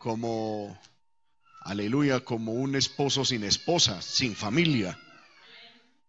[0.00, 0.80] como,
[1.60, 4.98] aleluya, como un esposo sin esposa, sin familia.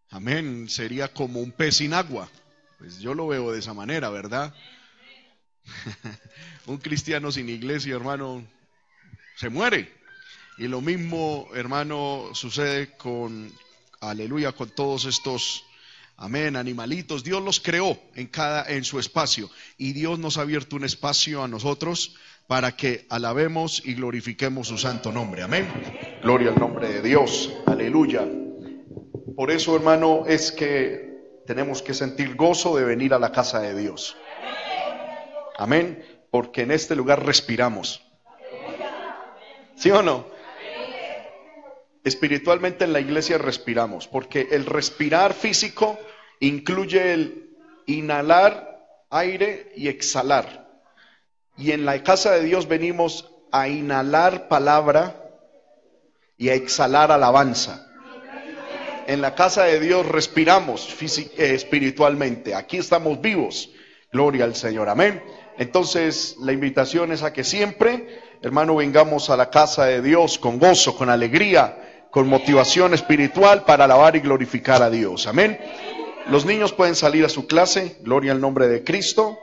[0.09, 2.29] Amén, sería como un pez sin agua.
[2.79, 4.55] Pues yo lo veo de esa manera, ¿verdad?
[6.67, 8.47] un cristiano sin iglesia, hermano,
[9.35, 9.93] se muere.
[10.57, 13.51] Y lo mismo, hermano, sucede con,
[13.99, 15.65] aleluya, con todos estos,
[16.15, 17.25] amén, animalitos.
[17.25, 19.49] Dios los creó en cada, en su espacio.
[19.77, 22.15] Y Dios nos ha abierto un espacio a nosotros
[22.51, 25.41] para que alabemos y glorifiquemos su santo nombre.
[25.41, 25.71] Amén.
[26.21, 27.49] Gloria al nombre de Dios.
[27.65, 28.27] Aleluya.
[29.37, 31.13] Por eso, hermano, es que
[31.47, 34.17] tenemos que sentir gozo de venir a la casa de Dios.
[35.57, 36.03] Amén.
[36.29, 38.05] Porque en este lugar respiramos.
[39.77, 40.25] ¿Sí o no?
[42.03, 45.97] Espiritualmente en la iglesia respiramos, porque el respirar físico
[46.41, 47.55] incluye el
[47.85, 50.70] inhalar aire y exhalar.
[51.61, 55.29] Y en la casa de Dios venimos a inhalar palabra
[56.35, 57.87] y a exhalar alabanza.
[59.05, 62.55] En la casa de Dios respiramos eh, espiritualmente.
[62.55, 63.69] Aquí estamos vivos.
[64.11, 64.89] Gloria al Señor.
[64.89, 65.21] Amén.
[65.59, 68.07] Entonces, la invitación es a que siempre,
[68.41, 73.83] hermano, vengamos a la casa de Dios con gozo, con alegría, con motivación espiritual para
[73.83, 75.27] alabar y glorificar a Dios.
[75.27, 75.59] Amén.
[76.27, 77.97] Los niños pueden salir a su clase.
[78.01, 79.37] Gloria al nombre de Cristo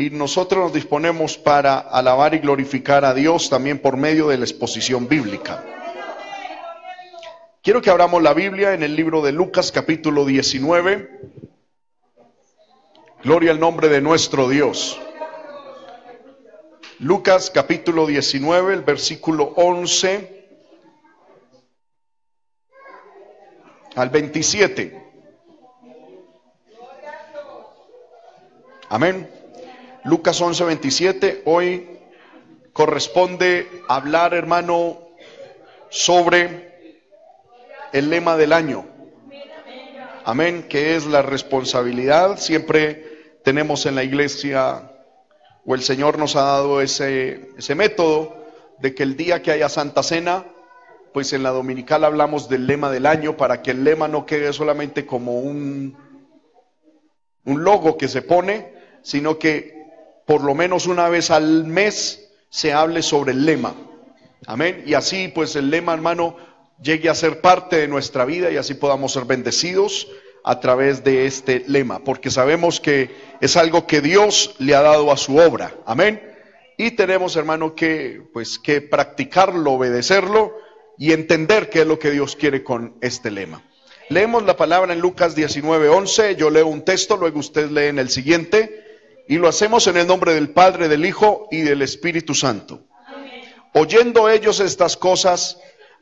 [0.00, 4.44] y nosotros nos disponemos para alabar y glorificar a Dios también por medio de la
[4.46, 5.62] exposición bíblica.
[7.62, 11.20] Quiero que abramos la Biblia en el libro de Lucas capítulo 19.
[13.24, 14.98] Gloria al nombre de nuestro Dios.
[16.98, 20.48] Lucas capítulo 19, el versículo 11
[23.96, 25.12] al 27.
[28.88, 29.39] Amén.
[30.04, 31.42] Lucas 11, 27.
[31.44, 31.86] Hoy
[32.72, 34.98] corresponde hablar, hermano,
[35.90, 36.70] sobre
[37.92, 38.86] el lema del año.
[40.24, 42.38] Amén, que es la responsabilidad.
[42.38, 44.90] Siempre tenemos en la iglesia,
[45.66, 48.36] o el Señor nos ha dado ese, ese método,
[48.78, 50.46] de que el día que haya Santa Cena,
[51.12, 54.54] pues en la dominical hablamos del lema del año para que el lema no quede
[54.54, 55.94] solamente como un,
[57.44, 58.72] un logo que se pone,
[59.02, 59.79] sino que
[60.26, 63.74] por lo menos una vez al mes se hable sobre el lema.
[64.46, 64.82] Amén.
[64.86, 66.36] Y así pues el lema, hermano,
[66.82, 70.08] llegue a ser parte de nuestra vida y así podamos ser bendecidos
[70.42, 73.10] a través de este lema, porque sabemos que
[73.40, 75.74] es algo que Dios le ha dado a su obra.
[75.84, 76.22] Amén.
[76.78, 80.56] Y tenemos, hermano, que pues que practicarlo, obedecerlo
[80.96, 83.62] y entender qué es lo que Dios quiere con este lema.
[84.08, 88.08] Leemos la palabra en Lucas 19:11, yo leo un texto, luego usted lee en el
[88.08, 88.89] siguiente
[89.30, 92.88] y lo hacemos en el nombre del Padre, del Hijo y del Espíritu Santo.
[93.74, 95.56] Oyendo ellos estas cosas,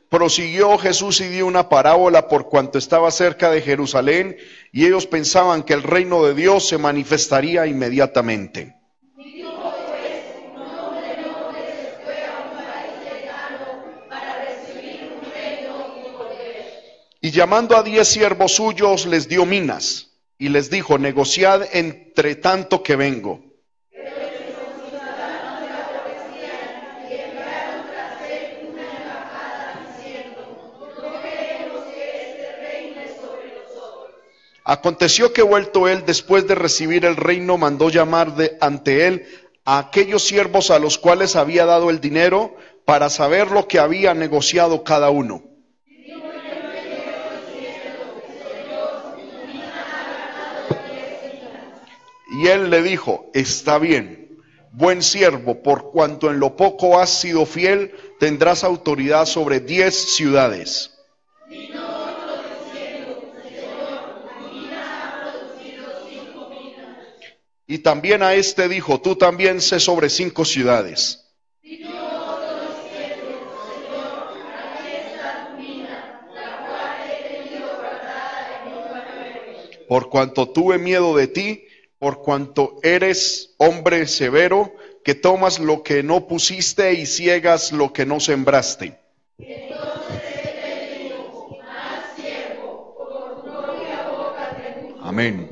[0.09, 4.35] prosiguió Jesús y dio una parábola por cuanto estaba cerca de Jerusalén
[4.71, 8.75] y ellos pensaban que el reino de Dios se manifestaría inmediatamente.
[17.21, 20.08] Y llamando a diez siervos suyos les dio minas
[20.39, 23.41] y les dijo, negociad entre tanto que vengo.
[34.63, 39.25] Aconteció que vuelto él después de recibir el reino, mandó llamar de, ante él
[39.65, 42.55] a aquellos siervos a los cuales había dado el dinero
[42.85, 45.48] para saber lo que había negociado cada uno.
[52.31, 54.37] Y él le dijo, está bien,
[54.71, 60.91] buen siervo, por cuanto en lo poco has sido fiel, tendrás autoridad sobre diez ciudades.
[67.65, 71.25] Y también a este dijo, tú también sé sobre cinco ciudades.
[79.87, 81.63] Por cuanto tuve miedo de ti,
[81.99, 84.73] por cuanto eres hombre severo,
[85.03, 88.97] que tomas lo que no pusiste y ciegas lo que no sembraste.
[95.01, 95.49] Amén.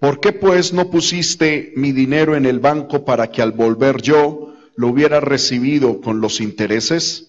[0.00, 4.54] ¿Por qué pues no pusiste mi dinero en el banco para que al volver yo
[4.76, 7.27] lo hubiera recibido con los intereses?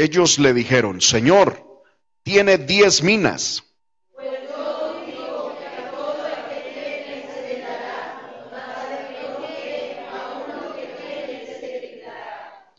[0.00, 1.84] Ellos le dijeron, Señor,
[2.22, 3.64] tiene diez minas.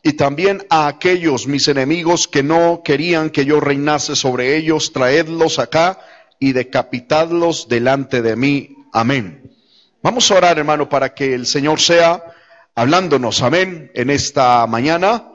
[0.04, 5.60] y también a aquellos mis enemigos que no querían que yo reinase sobre ellos, traedlos
[5.60, 6.00] acá
[6.40, 8.74] y decapitadlos delante de mí.
[8.92, 9.56] Amén.
[10.02, 12.20] Vamos a orar, hermano, para que el Señor sea
[12.74, 15.30] hablándonos, amén, en esta mañana.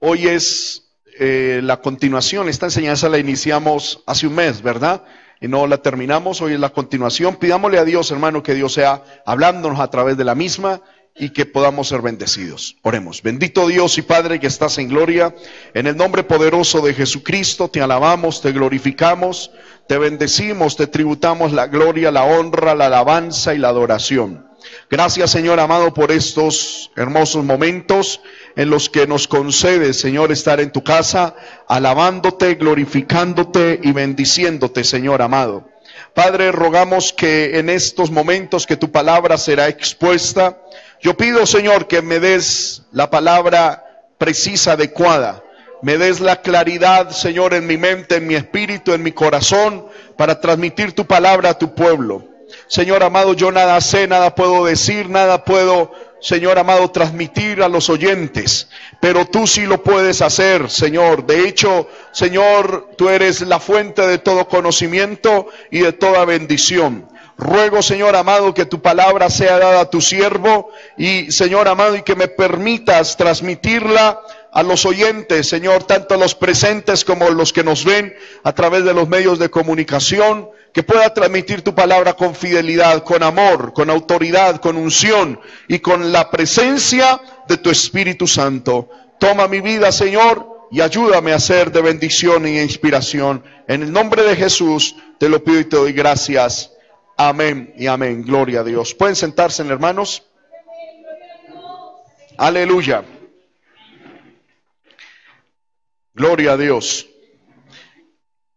[0.00, 0.87] Hoy es
[1.18, 5.02] eh, la continuación, esta enseñanza la iniciamos hace un mes, ¿verdad?
[5.40, 7.36] Y no la terminamos, hoy es la continuación.
[7.36, 10.80] Pidámosle a Dios, hermano, que Dios sea hablándonos a través de la misma
[11.18, 12.76] y que podamos ser bendecidos.
[12.82, 13.22] Oremos.
[13.22, 15.34] Bendito Dios y Padre que estás en gloria,
[15.74, 19.50] en el nombre poderoso de Jesucristo, te alabamos, te glorificamos,
[19.88, 24.46] te bendecimos, te tributamos la gloria, la honra, la alabanza y la adoración.
[24.90, 28.20] Gracias Señor amado por estos hermosos momentos
[28.58, 31.36] en los que nos concedes, Señor, estar en tu casa,
[31.68, 35.70] alabándote, glorificándote y bendiciéndote, Señor amado.
[36.12, 40.58] Padre, rogamos que en estos momentos que tu palabra será expuesta,
[41.00, 45.44] yo pido, Señor, que me des la palabra precisa, adecuada.
[45.80, 50.40] Me des la claridad, Señor, en mi mente, en mi espíritu, en mi corazón, para
[50.40, 52.26] transmitir tu palabra a tu pueblo.
[52.66, 57.88] Señor amado, yo nada sé, nada puedo decir, nada puedo, Señor amado, transmitir a los
[57.88, 58.68] oyentes,
[59.00, 61.26] pero tú sí lo puedes hacer, Señor.
[61.26, 67.08] De hecho, Señor, tú eres la fuente de todo conocimiento y de toda bendición.
[67.38, 72.02] Ruego, Señor amado, que tu palabra sea dada a tu siervo y, Señor amado, y
[72.02, 77.84] que me permitas transmitirla a los oyentes, Señor, tanto los presentes como los que nos
[77.84, 78.12] ven
[78.42, 83.24] a través de los medios de comunicación, que pueda transmitir tu palabra con fidelidad, con
[83.24, 88.88] amor, con autoridad, con unción y con la presencia de tu Espíritu Santo.
[89.18, 93.42] Toma mi vida, Señor, y ayúdame a ser de bendición e inspiración.
[93.66, 96.70] En el nombre de Jesús te lo pido y te doy gracias.
[97.16, 98.22] Amén y amén.
[98.22, 98.94] Gloria a Dios.
[98.94, 100.22] ¿Pueden sentarse, hermanos?
[102.36, 103.02] Aleluya.
[106.14, 107.08] Gloria a Dios.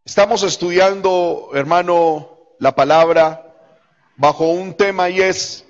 [0.04, 3.54] Estamos estudiando, hermano, la palabra
[4.18, 5.64] bajo un tema y es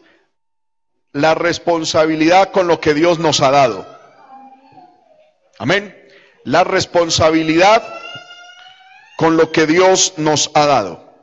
[1.11, 3.85] la responsabilidad con lo que Dios nos ha dado.
[5.59, 5.97] Amén.
[6.45, 7.83] La responsabilidad
[9.17, 11.13] con lo que Dios nos ha dado.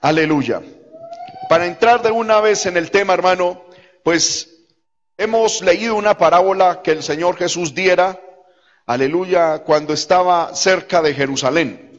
[0.00, 0.62] Aleluya.
[1.50, 3.66] Para entrar de una vez en el tema, hermano,
[4.02, 4.48] pues
[5.18, 8.18] hemos leído una parábola que el Señor Jesús diera,
[8.86, 11.89] aleluya, cuando estaba cerca de Jerusalén.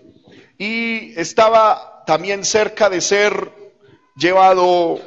[0.62, 3.52] Y estaba también cerca de ser
[4.16, 5.00] llevado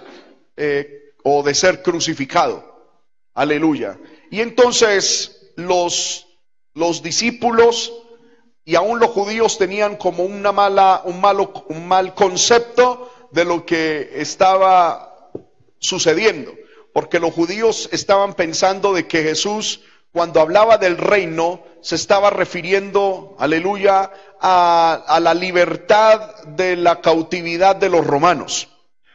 [0.56, 2.90] eh, o de ser crucificado.
[3.34, 3.96] Aleluya.
[4.32, 6.26] Y entonces los,
[6.72, 7.92] los discípulos
[8.64, 13.64] y aún los judíos tenían como una mala, un, malo, un mal concepto de lo
[13.64, 15.30] que estaba
[15.78, 16.52] sucediendo,
[16.92, 19.82] porque los judíos estaban pensando de que Jesús,
[20.14, 27.88] cuando hablaba del reino, se estaba refiriendo, aleluya, a, la libertad de la cautividad de
[27.88, 28.68] los romanos.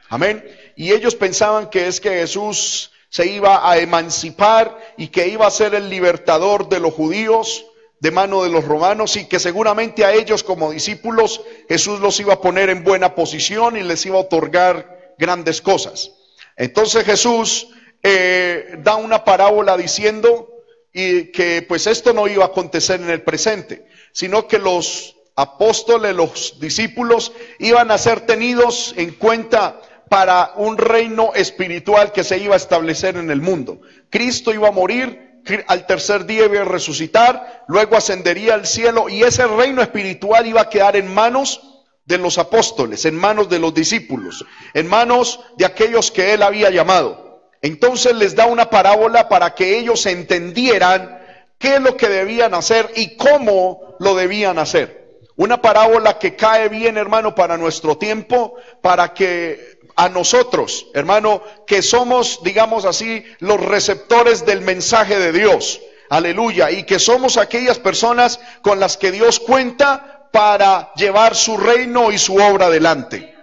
[0.10, 0.44] Amén.
[0.76, 5.52] Y ellos pensaban que es que Jesús se iba a emancipar y que iba a
[5.52, 7.66] ser el libertador de los judíos
[8.02, 12.34] de mano de los romanos y que seguramente a ellos como discípulos Jesús los iba
[12.34, 16.12] a poner en buena posición y les iba a otorgar grandes cosas.
[16.58, 17.70] Entonces Jesús
[18.04, 20.49] eh, da una parábola diciendo
[20.94, 26.16] y que pues esto no iba a acontecer en el presente, sino que los apóstoles,
[26.16, 32.56] los discípulos iban a ser tenidos en cuenta para un reino espiritual que se iba
[32.56, 33.82] a establecer en el mundo.
[34.10, 35.30] Cristo iba a morir
[35.68, 40.62] al tercer día iba a resucitar, luego ascendería al cielo y ese reino espiritual iba
[40.62, 41.62] a quedar en manos
[42.06, 46.70] de los apóstoles, en manos de los discípulos, en manos de aquellos que él había
[46.70, 47.29] llamado.
[47.62, 51.20] Entonces les da una parábola para que ellos entendieran
[51.58, 55.00] qué es lo que debían hacer y cómo lo debían hacer.
[55.36, 61.82] Una parábola que cae bien, hermano, para nuestro tiempo, para que a nosotros, hermano, que
[61.82, 65.82] somos, digamos así, los receptores del mensaje de Dios.
[66.10, 66.72] Aleluya.
[66.72, 72.18] Y que somos aquellas personas con las que Dios cuenta para llevar su reino y
[72.18, 73.36] su obra adelante.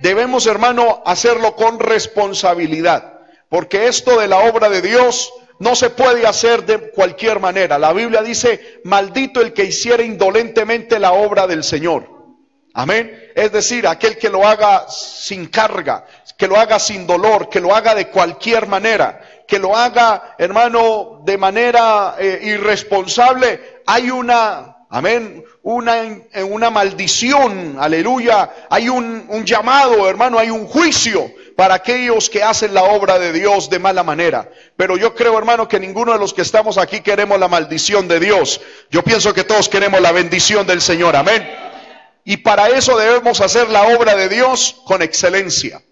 [0.00, 3.15] Debemos, hermano, hacerlo con responsabilidad.
[3.48, 7.78] Porque esto de la obra de Dios no se puede hacer de cualquier manera.
[7.78, 12.08] La Biblia dice, maldito el que hiciera indolentemente la obra del Señor.
[12.74, 13.30] Amén.
[13.34, 16.04] Es decir, aquel que lo haga sin carga,
[16.36, 21.22] que lo haga sin dolor, que lo haga de cualquier manera, que lo haga, hermano,
[21.24, 23.80] de manera eh, irresponsable.
[23.86, 25.44] Hay una, Amén.
[25.62, 28.50] Una, maldición, aleluya.
[28.70, 33.70] Hay un llamado, hermano, hay un juicio para aquellos que hacen la obra de Dios
[33.70, 34.50] de mala manera.
[34.76, 38.20] Pero yo creo, hermano, que ninguno de los que estamos aquí queremos la maldición de
[38.20, 38.60] Dios.
[38.90, 41.16] Yo pienso que todos queremos la bendición del Señor.
[41.16, 41.48] Amén.
[42.24, 45.82] Y para eso debemos hacer la obra de Dios con excelencia.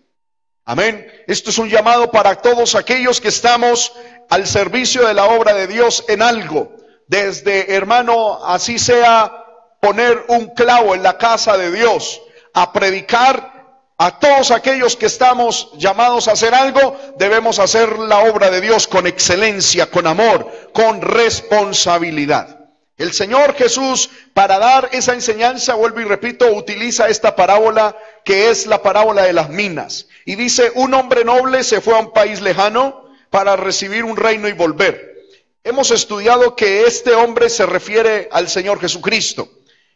[0.66, 1.06] Amén.
[1.26, 3.92] Esto es un llamado para todos aquellos que estamos
[4.28, 6.76] al servicio de la obra de Dios en algo.
[7.06, 9.44] Desde, hermano, así sea
[9.80, 12.21] poner un clavo en la casa de Dios,
[12.52, 13.53] a predicar
[13.97, 18.89] a todos aquellos que estamos llamados a hacer algo, debemos hacer la obra de Dios
[18.89, 22.59] con excelencia, con amor, con responsabilidad.
[22.97, 28.67] El Señor Jesús, para dar esa enseñanza, vuelvo y repito, utiliza esta parábola que es
[28.67, 30.09] la parábola de las minas.
[30.25, 34.49] Y dice, un hombre noble se fue a un país lejano para recibir un reino
[34.49, 35.15] y volver.
[35.63, 39.49] Hemos estudiado que este hombre se refiere al Señor Jesucristo.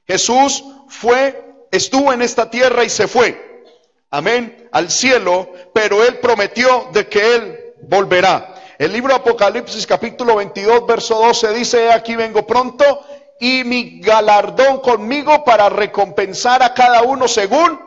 [0.07, 3.48] Jesús fue, estuvo en esta tierra y se fue
[4.11, 8.55] amén, al cielo, pero él prometió de que él volverá.
[8.79, 13.05] El libro Apocalipsis capítulo 22, verso 12 dice, aquí vengo pronto
[13.41, 17.81] y mi galardón conmigo para recompensar a cada uno según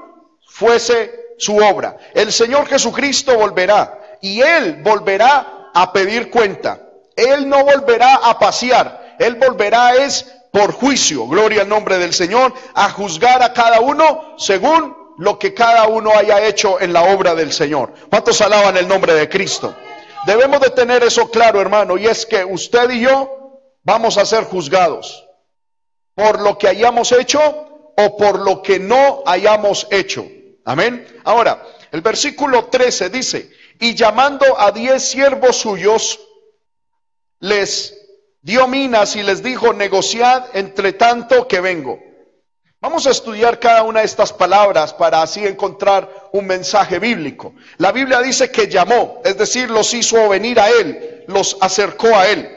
[0.45, 1.97] fuese su obra.
[2.13, 6.81] El Señor Jesucristo volverá y él volverá a pedir cuenta.
[7.15, 12.53] Él no volverá a pasear, él volverá es por juicio, gloria al nombre del Señor,
[12.73, 17.35] a juzgar a cada uno según lo que cada uno haya hecho en la obra
[17.35, 17.93] del Señor.
[18.09, 19.75] ¿Cuántos alaban el nombre de Cristo?
[20.25, 24.45] Debemos de tener eso claro, hermano, y es que usted y yo vamos a ser
[24.45, 25.27] juzgados
[26.15, 27.39] por lo que hayamos hecho
[27.95, 30.25] o por lo que no hayamos hecho.
[30.65, 31.05] Amén.
[31.23, 36.19] Ahora, el versículo 13 dice, y llamando a diez siervos suyos,
[37.39, 37.95] les
[38.41, 42.10] dio minas y les dijo, negociad entre tanto que vengo.
[42.81, 47.53] Vamos a estudiar cada una de estas palabras para así encontrar un mensaje bíblico.
[47.77, 52.27] La Biblia dice que llamó, es decir, los hizo venir a Él, los acercó a
[52.27, 52.49] Él.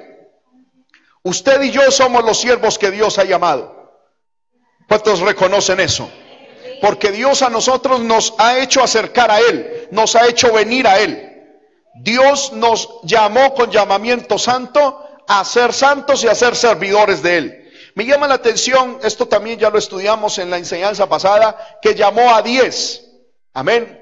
[1.22, 4.00] Usted y yo somos los siervos que Dios ha llamado.
[4.88, 6.10] ¿Cuántos reconocen eso?
[6.80, 11.00] Porque Dios a nosotros nos ha hecho acercar a Él, nos ha hecho venir a
[11.00, 11.32] Él.
[11.96, 17.63] Dios nos llamó con llamamiento santo a ser santos y a ser servidores de Él.
[17.94, 22.34] Me llama la atención, esto también ya lo estudiamos en la enseñanza pasada, que llamó
[22.34, 23.04] a diez.
[23.52, 24.00] Amén.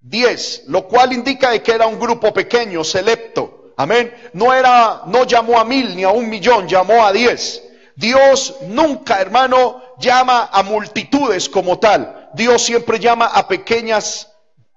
[0.00, 3.72] Diez, lo cual indica de que era un grupo pequeño, selecto.
[3.76, 4.14] Amén.
[4.32, 7.62] No era, no llamó a mil ni a un millón, llamó a diez.
[7.96, 12.30] Dios nunca, hermano, llama a multitudes como tal.
[12.34, 14.28] Dios siempre llama a pequeñas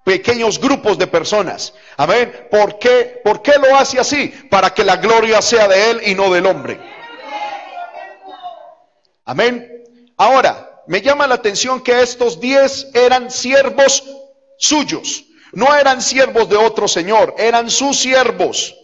[0.04, 1.72] pequeños grupos de personas.
[1.96, 2.46] Amén.
[2.48, 3.20] ¿Por qué?
[3.24, 4.28] ¿Por qué lo hace así?
[4.48, 6.95] Para que la gloria sea de él y no del hombre.
[9.26, 9.84] Amén.
[10.16, 14.04] Ahora, me llama la atención que estos diez eran siervos
[14.56, 15.24] suyos.
[15.52, 18.74] No eran siervos de otro señor, eran sus siervos.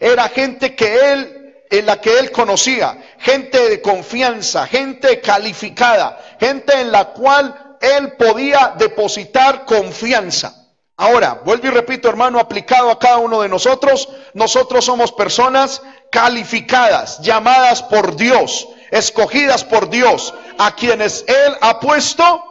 [0.00, 6.80] Era gente que él, en la que él conocía, gente de confianza, gente calificada, gente
[6.80, 10.54] en la cual él podía depositar confianza.
[10.96, 17.20] Ahora, vuelvo y repito, hermano, aplicado a cada uno de nosotros, nosotros somos personas calificadas,
[17.20, 22.44] llamadas por Dios, escogidas por Dios, a quienes Él ha puesto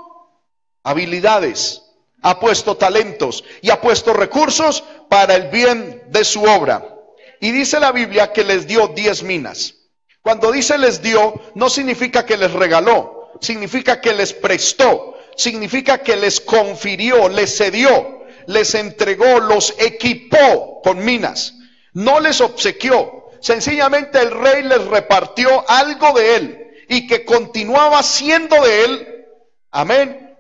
[0.83, 1.83] habilidades,
[2.21, 6.95] ha puesto talentos y ha puesto recursos para el bien de su obra.
[7.39, 9.75] Y dice la Biblia que les dio diez minas.
[10.21, 16.15] Cuando dice les dio, no significa que les regaló, significa que les prestó, significa que
[16.15, 21.53] les confirió, les cedió, les entregó, los equipó con minas.
[21.93, 28.61] No les obsequió, Sencillamente el rey les repartió algo de él y que continuaba siendo
[28.63, 29.25] de él.
[29.71, 30.35] Amén.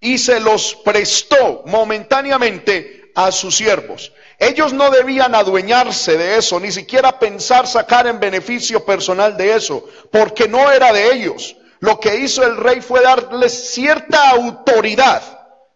[0.00, 4.12] Y se los prestó momentáneamente a sus siervos.
[4.38, 9.84] Ellos no debían adueñarse de eso, ni siquiera pensar sacar en beneficio personal de eso,
[10.12, 11.56] porque no era de ellos.
[11.80, 15.22] Lo que hizo el rey fue darles cierta autoridad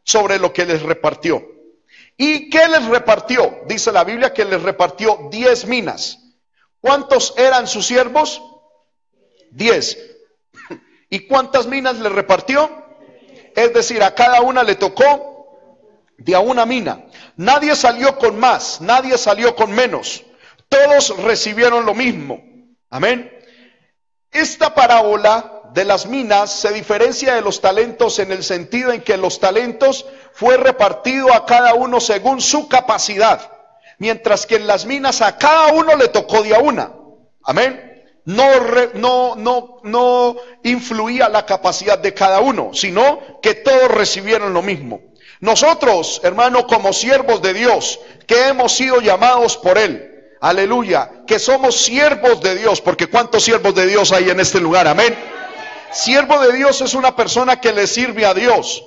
[0.05, 1.45] sobre lo que les repartió.
[2.17, 3.62] ¿Y qué les repartió?
[3.67, 6.22] Dice la Biblia que les repartió diez minas.
[6.83, 8.43] ¿Cuántos eran sus siervos?
[9.53, 9.97] Diez.
[11.11, 12.71] ¿Y cuántas minas le repartió?
[13.55, 17.05] Es decir, a cada una le tocó de a una mina.
[17.37, 20.25] Nadie salió con más, nadie salió con menos.
[20.69, 22.43] Todos recibieron lo mismo.
[22.91, 23.31] Amén.
[24.33, 29.17] Esta parábola de las minas se diferencia de los talentos en el sentido en que
[29.17, 33.52] los talentos fue repartido a cada uno según su capacidad
[34.03, 36.93] mientras que en las minas a cada uno le tocó de a una.
[37.45, 38.03] Amén.
[38.25, 38.45] no,
[38.95, 45.03] no, no, no influía la capacidad de cada uno, sino que todos recibieron lo mismo.
[45.39, 51.77] Nosotros, hermano, como siervos de Dios, que hemos sido llamados por Él, aleluya, que somos
[51.77, 54.89] siervos de Dios, porque ¿cuántos siervos de Dios hay en este lugar?
[54.89, 55.17] Amén.
[55.93, 58.83] Siervo de Dios es una persona que le sirve a Dios.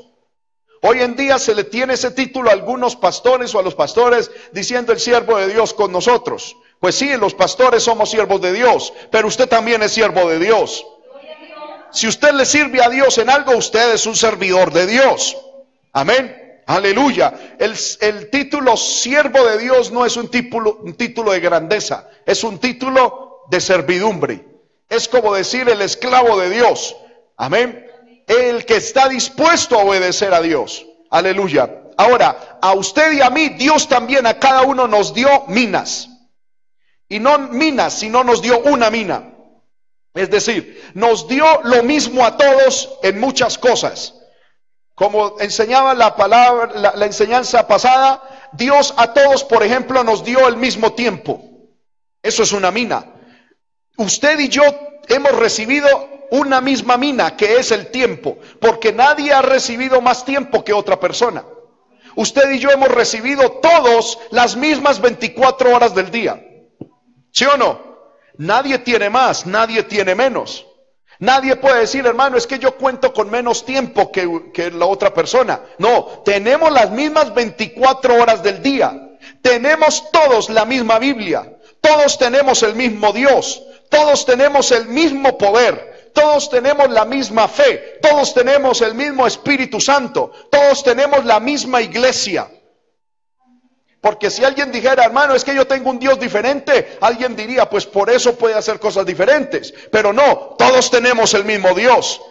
[0.87, 4.29] Hoy en día se le tiene ese título a algunos pastores o a los pastores
[4.51, 6.55] diciendo el siervo de Dios con nosotros.
[6.79, 10.85] Pues sí, los pastores somos siervos de Dios, pero usted también es siervo de Dios.
[11.91, 15.35] Si usted le sirve a Dios en algo, usted es un servidor de Dios.
[15.91, 16.61] Amén.
[16.67, 17.33] Aleluya.
[17.57, 22.43] El, el título siervo de Dios no es un título, un título de grandeza, es
[22.43, 24.45] un título de servidumbre.
[24.87, 26.95] Es como decir el esclavo de Dios.
[27.37, 27.85] Amén.
[28.27, 30.85] El que está dispuesto a obedecer a Dios.
[31.11, 31.83] Aleluya.
[31.97, 36.09] Ahora, a usted y a mí, Dios también a cada uno nos dio minas.
[37.07, 39.31] Y no minas, sino nos dio una mina.
[40.13, 44.15] Es decir, nos dio lo mismo a todos en muchas cosas.
[44.95, 50.47] Como enseñaba la palabra, la, la, enseñanza pasada, Dios a todos, por ejemplo, nos dio
[50.47, 51.43] el mismo tiempo.
[52.23, 53.05] Eso es una mina.
[53.97, 54.63] Usted y yo
[55.09, 60.63] hemos recibido una misma mina, que es el tiempo, porque nadie ha recibido más tiempo
[60.63, 61.43] que otra persona.
[62.15, 66.41] Usted y yo hemos recibido todos las mismas 24 horas del día.
[67.31, 67.79] ¿Sí o no?
[68.37, 70.65] Nadie tiene más, nadie tiene menos.
[71.19, 75.13] Nadie puede decir, hermano, es que yo cuento con menos tiempo que, que, la otra
[75.13, 75.61] persona.
[75.77, 79.17] No, tenemos las mismas 24 horas del día.
[79.41, 81.57] Tenemos todos la misma Biblia.
[81.79, 83.63] Todos tenemos el mismo Dios.
[83.89, 85.94] Todos tenemos el mismo poder.
[86.15, 87.99] Todos tenemos la misma fe.
[88.01, 90.31] Todos tenemos el mismo Espíritu Santo.
[90.49, 92.47] Todos tenemos la misma iglesia.
[93.99, 97.85] Porque si alguien dijera, hermano, es que yo tengo un Dios diferente, alguien diría, pues
[97.85, 99.73] por eso puede hacer cosas diferentes.
[99.91, 102.21] Pero no, todos tenemos el mismo Dios.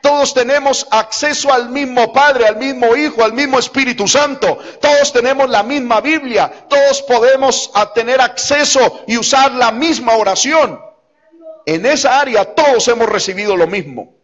[0.00, 4.56] Todos tenemos acceso al mismo Padre, al mismo Hijo, al mismo Espíritu Santo.
[4.80, 6.50] Todos tenemos la misma Biblia.
[6.68, 10.80] Todos podemos tener acceso y usar la misma oración.
[11.66, 14.14] En esa área todos hemos recibido lo mismo.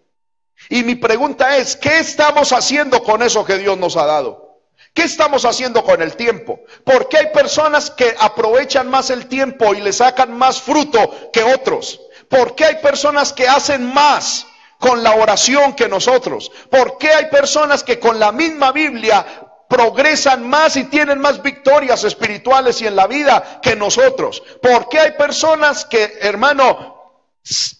[0.69, 4.61] Y mi pregunta es, ¿qué estamos haciendo con eso que Dios nos ha dado?
[4.95, 6.61] ¿Qué estamos haciendo con el tiempo?
[6.85, 12.01] Porque hay personas que aprovechan más el tiempo y le sacan más fruto que otros.
[12.29, 14.47] ¿Por qué hay personas que hacen más
[14.79, 16.53] con la oración que nosotros?
[16.71, 19.27] ¿Por qué hay personas que con la misma Biblia
[19.69, 24.43] progresan más y tienen más victorias espirituales y en la vida que nosotros?
[24.61, 27.02] ¿Por qué hay personas que, hermano,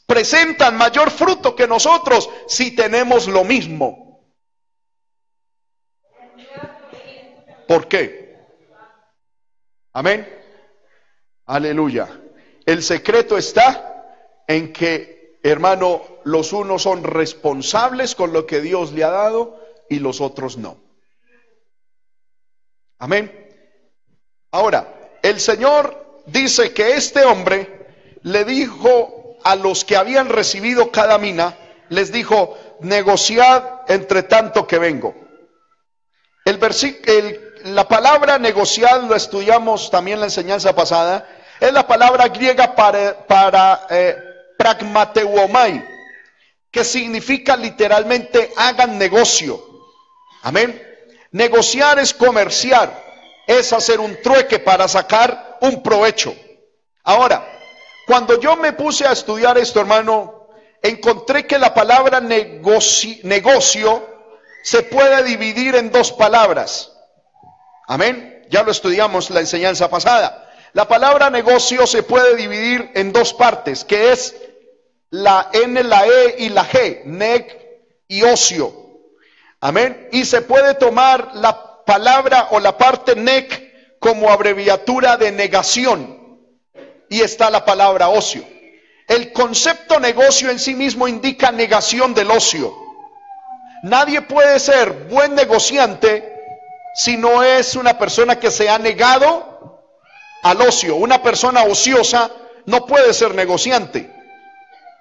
[0.07, 4.21] presentan mayor fruto que nosotros si tenemos lo mismo?
[7.69, 8.37] ¿Por qué?
[9.93, 10.29] Amén.
[11.47, 12.09] Aleluya.
[12.67, 14.05] El secreto está
[14.47, 19.99] en que, hermano, los unos son responsables con lo que Dios le ha dado y
[19.99, 20.83] los otros no.
[22.99, 23.39] Amén.
[24.51, 31.19] Ahora, el Señor dice que este hombre le dijo a los que habían recibido cada
[31.19, 31.57] mina,
[31.89, 35.15] les dijo, negociad entre tanto que vengo.
[36.45, 36.59] El,
[37.65, 41.29] la palabra negociar, lo estudiamos también en la enseñanza pasada,
[41.61, 44.17] es la palabra griega para, para eh,
[44.59, 45.85] pragmateuomai,
[46.71, 49.63] que significa literalmente hagan negocio.
[50.43, 50.81] Amén.
[51.31, 52.93] Negociar es comerciar,
[53.47, 56.35] es hacer un trueque para sacar un provecho.
[57.05, 57.47] Ahora,
[58.07, 60.49] cuando yo me puse a estudiar esto, hermano,
[60.83, 64.09] encontré que la palabra negocio,
[64.65, 66.93] se puede dividir en dos palabras.
[67.87, 68.47] Amén.
[68.49, 70.51] Ya lo estudiamos la enseñanza pasada.
[70.73, 74.35] La palabra negocio se puede dividir en dos partes, que es
[75.11, 77.59] la N, la E y la G, neg
[78.09, 78.73] y ocio.
[79.61, 80.09] Amén.
[80.13, 86.22] Y se puede tomar la palabra o la parte neg como abreviatura de negación.
[87.13, 88.43] Y está la palabra ocio.
[89.07, 92.75] El concepto negocio en sí mismo indica negación del ocio.
[93.83, 96.41] Nadie puede ser buen negociante
[96.95, 99.83] si no es una persona que se ha negado
[100.43, 100.97] al ocio.
[100.97, 102.31] Una persona ociosa
[102.65, 104.11] no puede ser negociante.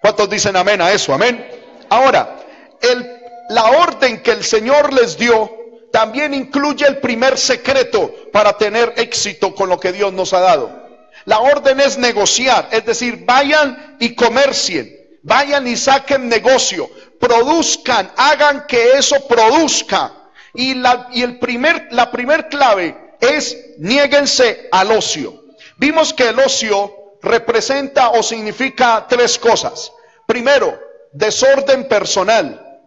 [0.02, 1.14] ¿Cuántos dicen amén a eso?
[1.14, 1.50] Amén.
[1.88, 2.40] Ahora,
[2.82, 5.50] el, la orden que el Señor les dio
[5.94, 10.81] también incluye el primer secreto para tener éxito con lo que Dios nos ha dado.
[11.26, 14.90] La orden es negociar, es decir, vayan y comercien,
[15.24, 20.14] vayan y saquen negocio, produzcan, hagan que eso produzca.
[20.54, 25.42] Y la, y el primer, la primer clave es niéguense al ocio.
[25.78, 29.92] Vimos que el ocio representa o significa tres cosas.
[30.28, 30.78] Primero,
[31.14, 32.82] desorden personal.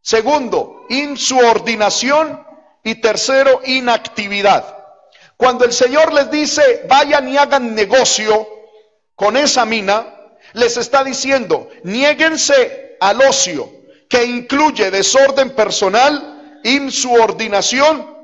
[0.00, 2.46] Segundo, insubordinación.
[2.82, 4.79] Y tercero, inactividad.
[5.40, 8.46] Cuando el Señor les dice, vayan y hagan negocio
[9.16, 10.06] con esa mina,
[10.52, 13.72] les está diciendo, niéguense al ocio,
[14.06, 18.18] que incluye desorden personal, insubordinación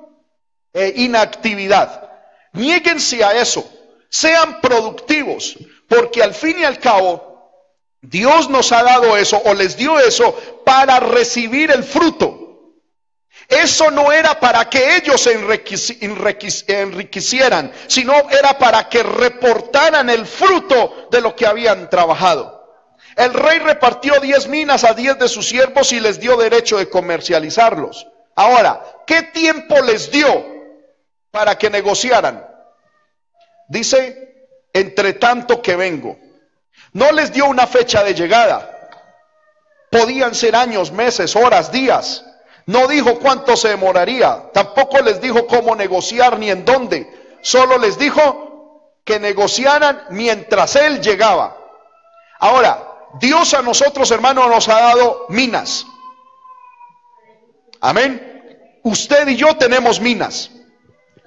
[0.74, 2.06] e inactividad.
[2.52, 3.66] Niéguense a eso,
[4.10, 5.56] sean productivos,
[5.88, 7.50] porque al fin y al cabo,
[8.02, 12.45] Dios nos ha dado eso o les dio eso para recibir el fruto.
[13.48, 15.34] Eso no era para que ellos se
[16.68, 22.56] enriquecieran, sino era para que reportaran el fruto de lo que habían trabajado.
[23.14, 26.90] El rey repartió diez minas a diez de sus siervos y les dio derecho de
[26.90, 28.06] comercializarlos.
[28.34, 30.44] Ahora, ¿qué tiempo les dio
[31.30, 32.46] para que negociaran?
[33.68, 36.18] Dice, entre tanto que vengo.
[36.92, 38.72] No les dio una fecha de llegada.
[39.90, 42.25] Podían ser años, meses, horas, días.
[42.66, 44.50] No dijo cuánto se demoraría.
[44.52, 47.38] Tampoco les dijo cómo negociar ni en dónde.
[47.40, 51.56] Solo les dijo que negociaran mientras él llegaba.
[52.40, 52.86] Ahora,
[53.20, 55.86] Dios a nosotros, hermanos, nos ha dado minas.
[57.80, 58.80] Amén.
[58.82, 60.50] Usted y yo tenemos minas.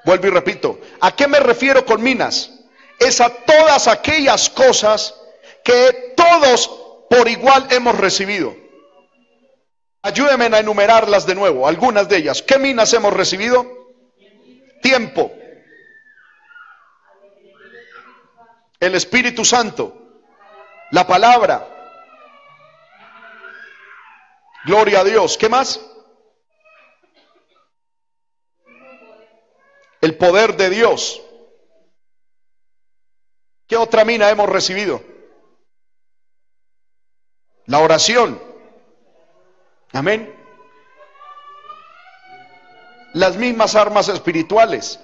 [0.04, 0.80] Vuelvo y repito.
[1.00, 2.52] ¿A qué me refiero con minas?
[3.00, 5.16] Es a todas aquellas cosas
[5.64, 6.70] que todos
[7.10, 8.56] por igual hemos recibido.
[10.02, 12.42] Ayúdenme a enumerarlas de nuevo, algunas de ellas.
[12.42, 13.66] ¿Qué minas hemos recibido?
[14.82, 15.32] Tiempo.
[18.80, 20.22] El Espíritu Santo.
[20.92, 21.68] La palabra.
[24.66, 25.38] Gloria a Dios.
[25.38, 25.82] ¿Qué más?
[30.00, 31.22] El poder de Dios.
[33.68, 35.04] ¿Qué otra mina hemos recibido?
[37.66, 38.49] La oración.
[39.94, 40.36] Amén.
[43.14, 45.00] Las mismas armas espirituales.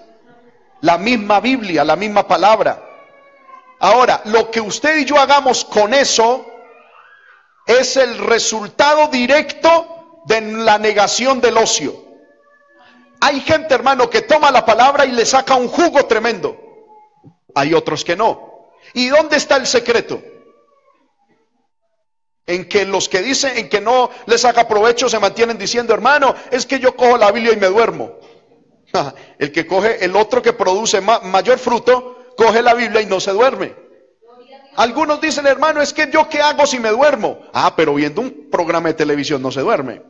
[0.82, 2.82] La misma Biblia, la misma palabra.
[3.80, 6.46] Ahora, lo que usted y yo hagamos con eso
[7.66, 11.94] es el resultado directo de la negación del ocio.
[13.22, 16.58] Hay gente, hermano, que toma la palabra y le saca un jugo tremendo.
[17.56, 18.70] Hay otros que no.
[18.94, 20.22] ¿Y dónde está el secreto?
[22.48, 26.36] En que los que dicen, en que no les saca provecho, se mantienen diciendo, hermano,
[26.52, 28.20] es que yo cojo la Biblia y me duermo.
[29.40, 33.32] El que coge, el otro que produce mayor fruto, coge la Biblia y no se
[33.32, 33.76] duerme.
[34.78, 37.40] Algunos dicen, hermano, es que yo qué hago si me duermo.
[37.54, 40.02] Ah, pero viendo un programa de televisión no se duerme.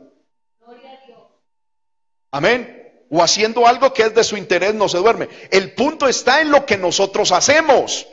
[2.32, 3.04] Amén.
[3.08, 5.28] O haciendo algo que es de su interés no se duerme.
[5.50, 8.06] El punto está en lo que nosotros hacemos.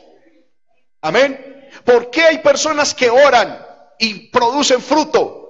[1.00, 1.68] Amén.
[1.84, 3.63] ¿Por qué hay personas que oran
[3.98, 5.44] y producen fruto?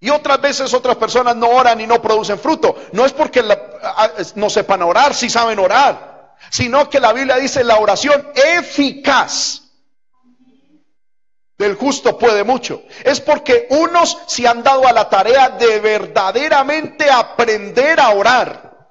[0.00, 2.76] Y otras veces otras personas no oran y no producen fruto.
[2.92, 3.42] No es porque
[4.34, 9.62] no sepan orar, si saben orar, sino que la Biblia dice la oración eficaz
[11.56, 12.82] del justo puede mucho.
[13.02, 18.88] Es porque unos se han dado a la tarea de verdaderamente aprender a orar.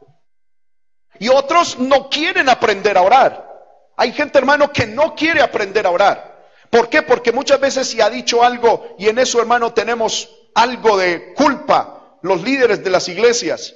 [1.19, 3.49] Y otros no quieren aprender a orar.
[3.95, 6.32] Hay gente, hermano, que no quiere aprender a orar.
[6.73, 7.03] ¿Por qué?
[7.03, 12.17] Porque muchas veces se ha dicho algo y en eso, hermano, tenemos algo de culpa
[12.21, 13.75] los líderes de las iglesias.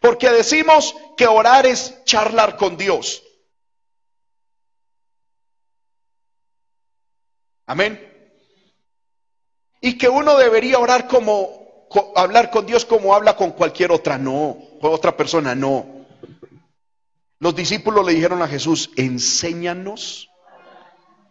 [0.00, 3.24] Porque decimos que orar es charlar con Dios.
[7.66, 8.08] Amén
[9.80, 14.56] y que uno debería orar como, hablar con Dios como habla con cualquier otra, no,
[14.80, 15.86] con otra persona, no.
[17.38, 20.30] Los discípulos le dijeron a Jesús, enséñanos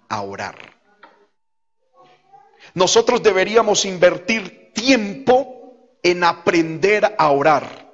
[0.08, 0.77] a orar.
[2.78, 7.92] Nosotros deberíamos invertir tiempo en aprender a orar.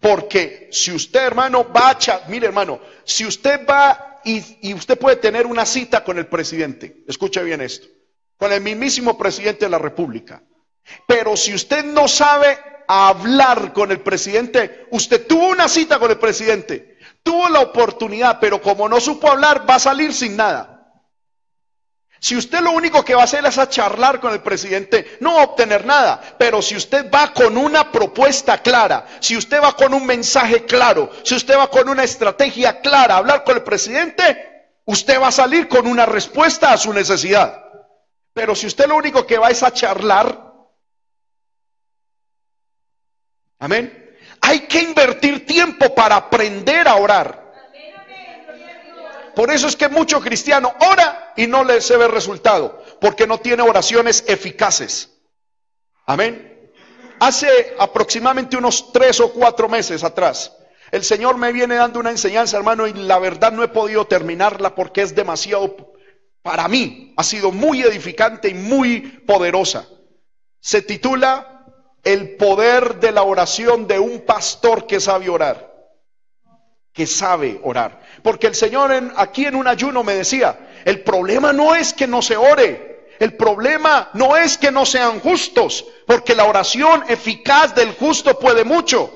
[0.00, 5.14] Porque si usted, hermano, va a, mire, hermano, si usted va y, y usted puede
[5.14, 7.86] tener una cita con el presidente, escuche bien esto
[8.36, 10.42] con el mismísimo presidente de la República.
[11.06, 16.18] Pero si usted no sabe hablar con el presidente, usted tuvo una cita con el
[16.18, 20.77] presidente, tuvo la oportunidad, pero como no supo hablar, va a salir sin nada.
[22.20, 25.34] Si usted lo único que va a hacer es a charlar con el presidente, no
[25.34, 26.20] va a obtener nada.
[26.38, 31.10] Pero si usted va con una propuesta clara, si usted va con un mensaje claro,
[31.22, 34.48] si usted va con una estrategia clara a hablar con el presidente,
[34.84, 37.64] usted va a salir con una respuesta a su necesidad.
[38.32, 40.52] Pero si usted lo único que va es a charlar,
[43.60, 47.47] amén, hay que invertir tiempo para aprender a orar.
[49.38, 53.38] Por eso es que mucho cristiano ora y no le se ve resultado, porque no
[53.38, 55.16] tiene oraciones eficaces.
[56.06, 56.72] Amén.
[57.20, 60.56] Hace aproximadamente unos tres o cuatro meses atrás,
[60.90, 64.74] el Señor me viene dando una enseñanza, hermano, y la verdad no he podido terminarla
[64.74, 65.94] porque es demasiado,
[66.42, 69.86] para mí, ha sido muy edificante y muy poderosa.
[70.58, 71.64] Se titula
[72.02, 75.77] El poder de la oración de un pastor que sabe orar.
[76.98, 78.00] Que sabe orar.
[78.24, 82.08] Porque el Señor en, aquí en un ayuno me decía, el problema no es que
[82.08, 87.72] no se ore, el problema no es que no sean justos, porque la oración eficaz
[87.76, 89.12] del justo puede mucho.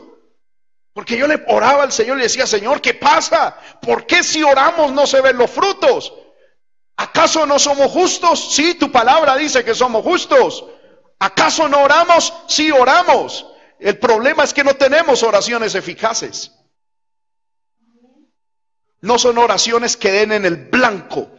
[0.93, 3.57] Porque yo le oraba al Señor y le decía, Señor, ¿qué pasa?
[3.81, 6.15] ¿Por qué si oramos no se ven los frutos?
[6.97, 8.55] ¿Acaso no somos justos?
[8.55, 10.65] Sí, tu palabra dice que somos justos.
[11.19, 12.33] ¿Acaso no oramos?
[12.47, 13.45] Sí, oramos.
[13.81, 16.53] El problema es que no tenemos oraciones eficaces.
[19.03, 21.31] No son oraciones que den en el blanco,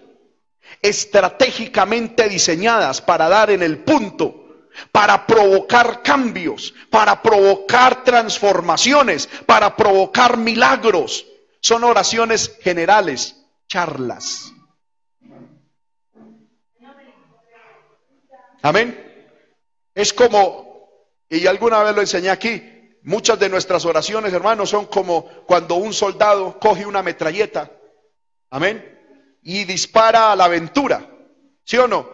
[0.82, 4.44] estratégicamente diseñadas para dar en el punto
[4.92, 11.26] para provocar cambios, para provocar transformaciones, para provocar milagros.
[11.60, 13.36] Son oraciones generales,
[13.68, 14.52] charlas.
[18.62, 19.00] Amén.
[19.94, 20.90] Es como,
[21.30, 22.73] y alguna vez lo enseñé aquí,
[23.04, 27.72] muchas de nuestras oraciones, hermanos, son como cuando un soldado coge una metralleta,
[28.50, 28.90] amén,
[29.42, 31.06] y dispara a la aventura,
[31.64, 32.14] ¿sí o no?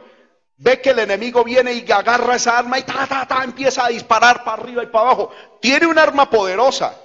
[0.60, 3.90] ve que el enemigo viene y agarra esa arma y ta, ta, ta, empieza a
[3.90, 5.32] disparar para arriba y para abajo.
[5.62, 6.96] Tiene un arma poderosa.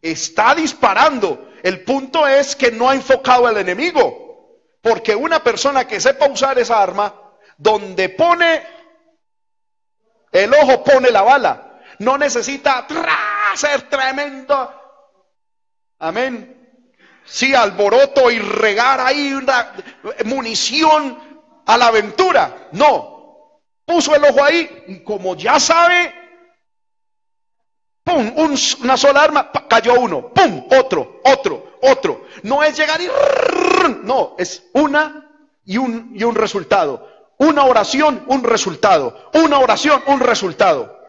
[0.00, 1.50] Está disparando.
[1.62, 4.60] El punto es que no ha enfocado al enemigo.
[4.82, 7.14] Porque una persona que sepa usar esa arma,
[7.56, 8.62] donde pone
[10.30, 11.73] el ojo, pone la bala.
[11.98, 12.86] No necesita
[13.54, 14.72] ser tremendo.
[15.98, 16.50] Amén.
[17.24, 19.72] Sí, alboroto y regar ahí una
[20.24, 21.18] munición
[21.66, 22.68] a la aventura.
[22.72, 26.14] No, puso el ojo ahí y como ya sabe,
[28.02, 28.34] ¡pum!
[28.82, 30.66] una sola arma, cayó uno, ¡pum!
[30.78, 32.26] Otro, otro, otro.
[32.42, 33.08] No es llegar y...
[34.02, 35.30] No, es una
[35.64, 37.08] y un, y un resultado.
[37.38, 39.30] Una oración, un resultado.
[39.34, 41.03] Una oración, un resultado.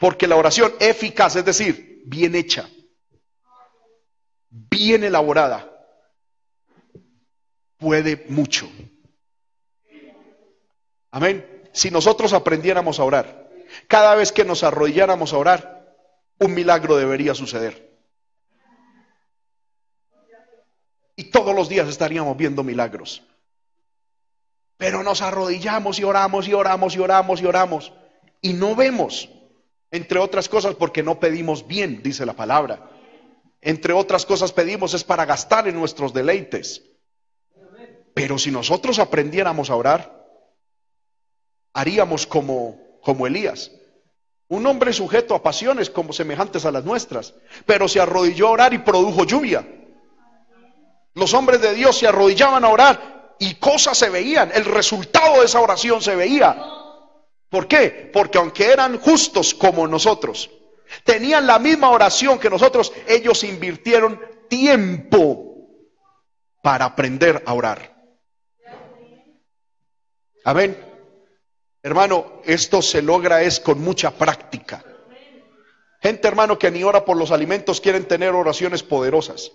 [0.00, 2.68] Porque la oración eficaz, es decir, bien hecha,
[4.50, 5.70] bien elaborada,
[7.78, 8.70] puede mucho.
[11.10, 11.68] Amén.
[11.72, 13.48] Si nosotros aprendiéramos a orar,
[13.86, 15.96] cada vez que nos arrodilláramos a orar,
[16.38, 17.88] un milagro debería suceder.
[21.16, 23.24] Y todos los días estaríamos viendo milagros.
[24.76, 27.92] Pero nos arrodillamos y oramos y oramos y oramos y oramos.
[28.40, 29.28] Y no vemos,
[29.90, 32.90] entre otras cosas, porque no pedimos bien, dice la palabra.
[33.60, 36.82] Entre otras cosas pedimos es para gastar en nuestros deleites.
[38.14, 40.26] Pero si nosotros aprendiéramos a orar,
[41.72, 43.70] haríamos como, como Elías.
[44.48, 47.34] Un hombre sujeto a pasiones como semejantes a las nuestras,
[47.66, 49.66] pero se arrodilló a orar y produjo lluvia.
[51.14, 55.46] Los hombres de Dios se arrodillaban a orar y cosas se veían, el resultado de
[55.46, 56.56] esa oración se veía.
[57.48, 58.10] ¿Por qué?
[58.12, 60.50] Porque aunque eran justos como nosotros,
[61.04, 65.48] tenían la misma oración que nosotros, ellos invirtieron tiempo
[66.62, 67.96] para aprender a orar.
[70.44, 70.76] Amén.
[71.82, 74.84] Hermano, esto se logra es con mucha práctica.
[76.00, 79.52] Gente, hermano, que ni ora por los alimentos quieren tener oraciones poderosas.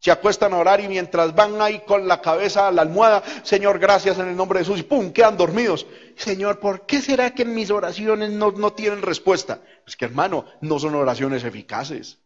[0.00, 3.78] Se acuestan a orar y mientras van ahí con la cabeza a la almohada, Señor,
[3.78, 5.86] gracias en el nombre de Jesús, y pum, quedan dormidos.
[6.16, 9.60] Señor, ¿por qué será que mis oraciones no, no tienen respuesta?
[9.86, 12.18] Es que, hermano, no son oraciones eficaces.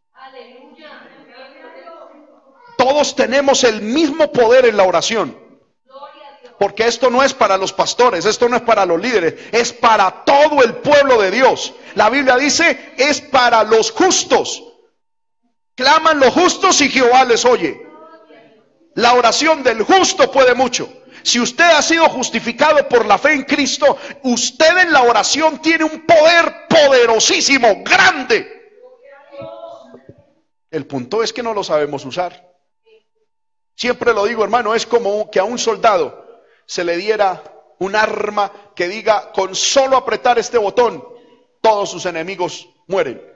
[2.77, 5.51] Todos tenemos el mismo poder en la oración.
[6.59, 10.25] Porque esto no es para los pastores, esto no es para los líderes, es para
[10.25, 11.73] todo el pueblo de Dios.
[11.95, 14.70] La Biblia dice, es para los justos.
[15.81, 17.81] Claman los justos y Jehová les oye.
[18.97, 20.93] La oración del justo puede mucho.
[21.23, 25.85] Si usted ha sido justificado por la fe en Cristo, usted en la oración tiene
[25.85, 28.47] un poder poderosísimo, grande.
[30.71, 32.47] El punto es que no lo sabemos usar.
[33.75, 37.43] Siempre lo digo, hermano, es como que a un soldado se le diera
[37.79, 41.03] un arma que diga, con solo apretar este botón,
[41.63, 43.30] todos sus enemigos mueren.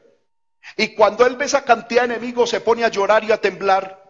[0.77, 4.03] Y cuando él ve esa cantidad de enemigos, se pone a llorar y a temblar.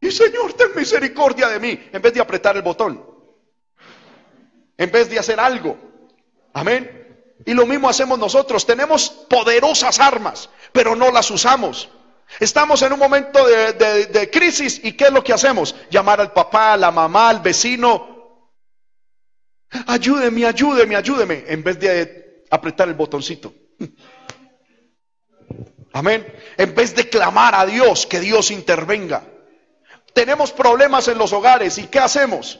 [0.00, 3.04] Y Señor, ten misericordia de mí, en vez de apretar el botón,
[4.76, 5.78] en vez de hacer algo.
[6.52, 7.04] Amén.
[7.46, 8.66] Y lo mismo hacemos nosotros.
[8.66, 11.88] Tenemos poderosas armas, pero no las usamos.
[12.40, 15.74] Estamos en un momento de, crisis y ¿qué es lo que hacemos?
[15.90, 18.50] Llamar al papá, a la mamá, al vecino.
[19.86, 23.52] Ayúdeme, ayúdeme, ayúdeme, en vez de apretar el botoncito.
[25.94, 26.26] Amén.
[26.56, 29.22] En vez de clamar a Dios, que Dios intervenga.
[30.12, 32.58] Tenemos problemas en los hogares y ¿qué hacemos?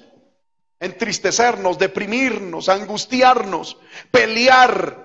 [0.79, 3.77] Entristecernos, deprimirnos, angustiarnos,
[4.13, 5.05] pelear,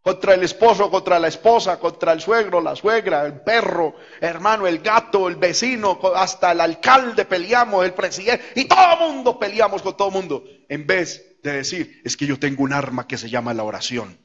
[0.00, 4.78] contra el esposo, contra la esposa, contra el suegro, la suegra, el perro, hermano, el
[4.78, 9.96] gato, el vecino, hasta el alcalde peleamos, el presidente, y todo el mundo peleamos con
[9.96, 13.28] todo el mundo, en vez de decir, es que yo tengo un arma que se
[13.28, 14.23] llama la oración.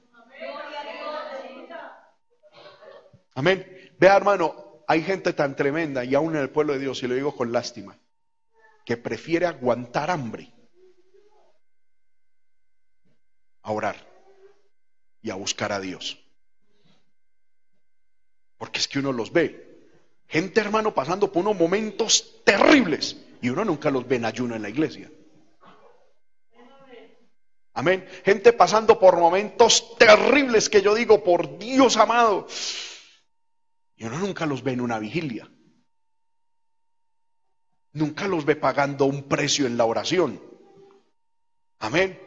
[3.36, 3.92] Amén.
[4.00, 7.16] Vea, hermano, hay gente tan tremenda, y aún en el pueblo de Dios, y lo
[7.16, 7.98] digo con lástima,
[8.86, 10.52] que prefiere aguantar hambre
[13.62, 13.96] a orar
[15.22, 16.18] y a buscar a Dios.
[18.58, 19.70] Porque es que uno los ve.
[20.28, 24.62] Gente, hermano, pasando por unos momentos terribles y uno nunca los ve en ayuno en
[24.62, 25.10] la iglesia.
[27.74, 28.06] Amén.
[28.26, 32.48] Gente pasando por momentos terribles que yo digo, por Dios amado.
[34.00, 35.52] Y uno nunca los ve en una vigilia.
[37.92, 40.42] Nunca los ve pagando un precio en la oración.
[41.80, 42.18] Amén.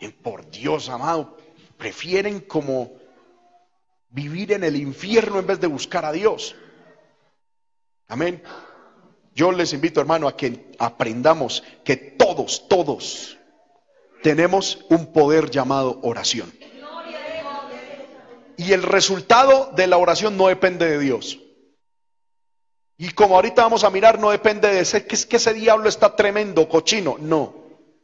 [0.00, 1.36] Y por Dios amado,
[1.78, 2.92] prefieren como
[4.08, 6.56] vivir en el infierno en vez de buscar a Dios.
[8.08, 8.42] Amén.
[9.32, 13.38] Yo les invito, hermano, a que aprendamos que todos, todos
[14.24, 16.52] tenemos un poder llamado oración.
[18.56, 21.38] Y el resultado de la oración no depende de Dios.
[22.98, 25.88] Y como ahorita vamos a mirar, no depende de ese, que es que ese diablo
[25.88, 27.16] está tremendo, cochino.
[27.20, 27.54] No,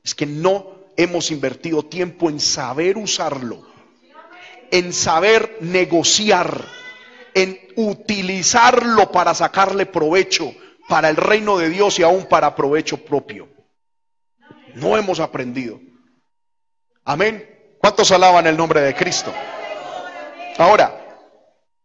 [0.04, 3.66] es que no hemos invertido tiempo en saber usarlo,
[4.70, 6.62] en saber negociar,
[7.34, 10.54] en utilizarlo para sacarle provecho
[10.88, 13.48] para el reino de Dios y aún para provecho propio.
[14.74, 15.80] No hemos aprendido.
[17.04, 17.48] Amén.
[17.78, 19.32] ¿Cuántos alaban el nombre de Cristo?
[20.58, 21.02] Ahora,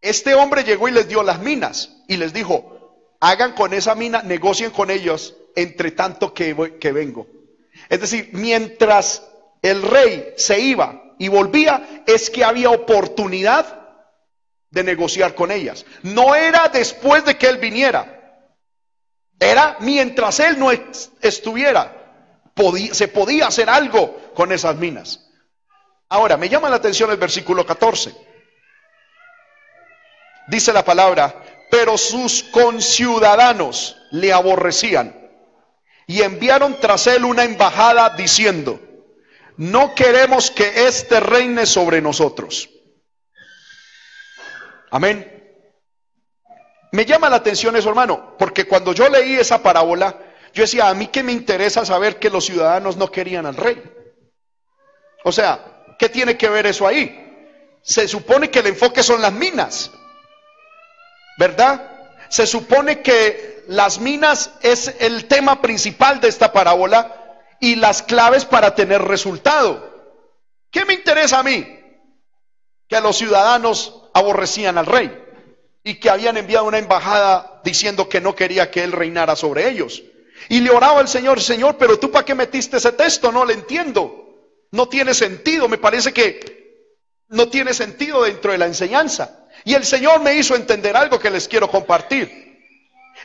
[0.01, 4.21] este hombre llegó y les dio las minas y les dijo, hagan con esa mina,
[4.21, 6.53] negocien con ellos entre tanto que,
[6.93, 7.27] vengo.
[7.89, 9.23] Es decir, mientras
[9.61, 13.87] el rey se iba y volvía, es que había oportunidad
[14.69, 15.85] de negociar con ellas.
[16.03, 18.13] No era después de que él viniera,
[19.39, 20.71] era mientras él no
[21.21, 21.93] estuviera.
[22.91, 25.27] se podía hacer algo con esas minas.
[26.09, 28.26] Ahora, me llama la atención el versículo 14.
[30.47, 35.29] Dice la palabra, pero sus conciudadanos le aborrecían
[36.07, 38.79] y enviaron tras él una embajada diciendo,
[39.57, 42.69] no queremos que éste reine sobre nosotros.
[44.89, 45.33] Amén.
[46.93, 50.17] Me llama la atención eso, hermano, porque cuando yo leí esa parábola,
[50.53, 53.83] yo decía, a mí que me interesa saber que los ciudadanos no querían al rey.
[55.25, 57.23] O sea, ¿qué tiene que ver eso ahí?
[57.81, 59.91] Se supone que el enfoque son las minas,
[61.37, 61.91] ¿verdad?
[62.29, 68.45] Se supone que las minas es el tema principal de esta parábola y las claves
[68.45, 69.87] para tener resultado.
[70.71, 71.65] ¿Qué me interesa a mí?
[72.87, 75.23] Que los ciudadanos aborrecían al rey
[75.83, 80.03] y que habían enviado una embajada diciendo que no quería que él reinara sobre ellos.
[80.49, 83.31] Y le oraba al Señor, Señor, pero tú para qué metiste ese texto?
[83.31, 84.25] No le entiendo.
[84.71, 86.57] No tiene sentido, me parece que
[87.29, 89.46] no tiene sentido dentro de la enseñanza.
[89.67, 92.57] Y el Señor me hizo entender algo que les quiero compartir.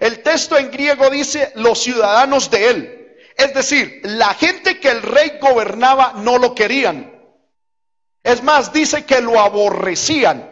[0.00, 3.16] El texto en griego dice los ciudadanos de él.
[3.36, 7.12] Es decir, la gente que el rey gobernaba no lo querían.
[8.24, 10.50] Es más, dice que lo aborrecían.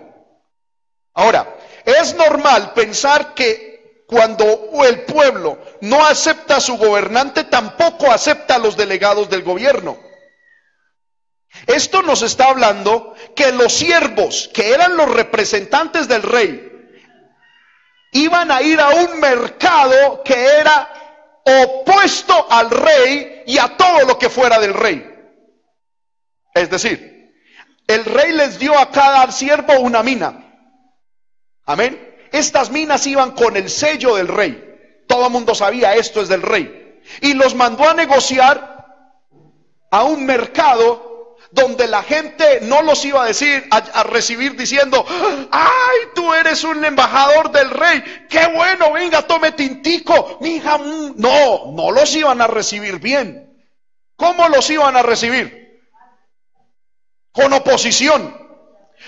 [1.15, 8.55] Ahora, es normal pensar que cuando el pueblo no acepta a su gobernante, tampoco acepta
[8.55, 9.99] a los delegados del gobierno.
[11.67, 16.71] Esto nos está hablando que los siervos, que eran los representantes del rey,
[18.13, 20.89] iban a ir a un mercado que era
[21.45, 25.07] opuesto al rey y a todo lo que fuera del rey.
[26.55, 27.35] Es decir,
[27.87, 30.47] el rey les dio a cada siervo una mina.
[31.67, 32.17] Amén.
[32.33, 35.05] Estas minas iban con el sello del rey.
[35.09, 37.01] Todo el mundo sabía esto es del rey.
[37.21, 38.87] Y los mandó a negociar
[39.91, 41.10] a un mercado
[41.53, 45.05] donde la gente no los iba a decir, a, recibir diciendo,
[45.51, 51.15] ay, tú eres un embajador del rey, qué bueno, venga, tome tintico, mi hija, mm".
[51.17, 53.51] no, no los iban a recibir bien.
[54.17, 55.81] ¿Cómo los iban a recibir?
[57.33, 58.37] Con oposición.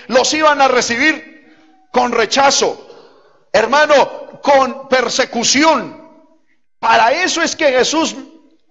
[0.07, 1.33] Los iban a recibir
[1.91, 2.89] con rechazo.
[3.51, 6.01] hermano, con persecución.
[6.79, 8.15] Para eso es que Jesús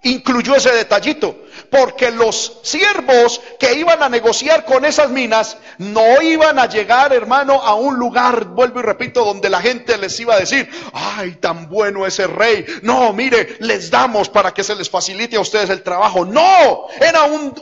[0.03, 1.41] incluyó ese detallito,
[1.73, 7.55] porque los siervos que iban a negociar con esas minas no iban a llegar, hermano,
[7.62, 11.70] a un lugar, vuelvo y repito, donde la gente les iba a decir, ay, tan
[11.70, 15.83] bueno ese rey, no, mire, les damos para que se les facilite a ustedes el
[15.83, 16.27] trabajo.
[16.27, 17.55] No, era un,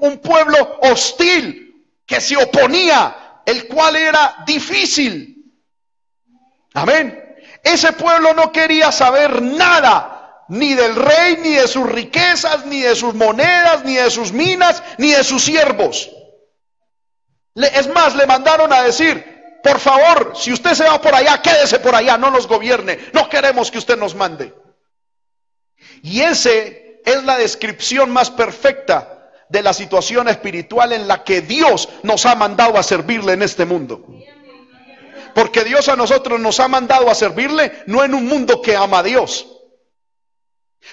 [0.00, 5.52] un, pueblo hostil que se oponía, el cual era difícil.
[6.72, 7.36] Amén.
[7.62, 10.13] Ese pueblo no quería saber nada
[10.48, 14.82] ni del rey, ni de sus riquezas, ni de sus monedas, ni de sus minas,
[14.98, 16.10] ni de sus siervos.
[17.54, 21.78] es más, le mandaron a decir, por favor, si usted se va por allá, quédese
[21.78, 24.54] por allá, no nos gobierne, no queremos que usted nos mande.
[26.02, 31.88] Y ese es la descripción más perfecta de la situación espiritual en la que Dios
[32.02, 34.04] nos ha mandado a servirle en este mundo.
[35.34, 38.98] Porque Dios a nosotros nos ha mandado a servirle no en un mundo que ama
[38.98, 39.53] a Dios,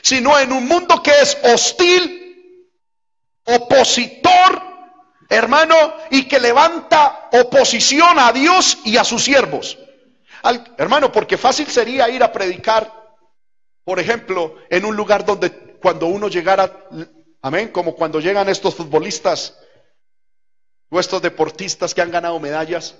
[0.01, 2.67] sino en un mundo que es hostil,
[3.43, 4.61] opositor,
[5.29, 5.75] hermano,
[6.09, 9.77] y que levanta oposición a Dios y a sus siervos.
[10.77, 12.91] hermano, porque fácil sería ir a predicar,
[13.83, 16.87] por ejemplo, en un lugar donde cuando uno llegara,
[17.41, 19.57] amén, como cuando llegan estos futbolistas
[20.89, 22.95] o estos deportistas que han ganado medallas,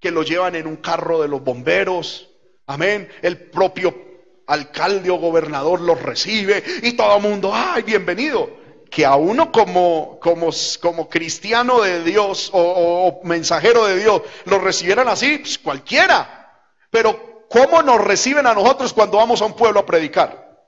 [0.00, 2.28] que lo llevan en un carro de los bomberos,
[2.66, 4.03] amén, el propio
[4.46, 8.62] alcalde o gobernador los recibe y todo el mundo, ay, bienvenido.
[8.90, 15.08] Que a uno como, como, como cristiano de Dios o, mensajero de Dios lo recibieran
[15.08, 16.62] así, pues cualquiera.
[16.90, 20.62] Pero ¿cómo nos reciben a nosotros cuando vamos a un pueblo a predicar?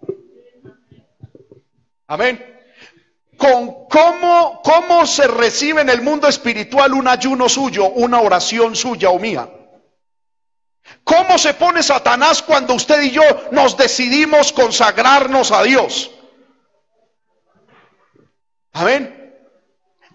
[2.09, 2.55] Amén.
[3.37, 9.11] Con cómo, cómo se recibe en el mundo espiritual un ayuno suyo, una oración suya
[9.11, 9.49] o mía.
[11.07, 16.11] ¿Cómo se pone Satanás cuando usted y yo nos decidimos consagrarnos a Dios?
[18.73, 19.33] Amén.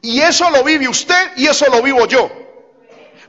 [0.01, 2.29] Y eso lo vive usted y eso lo vivo yo.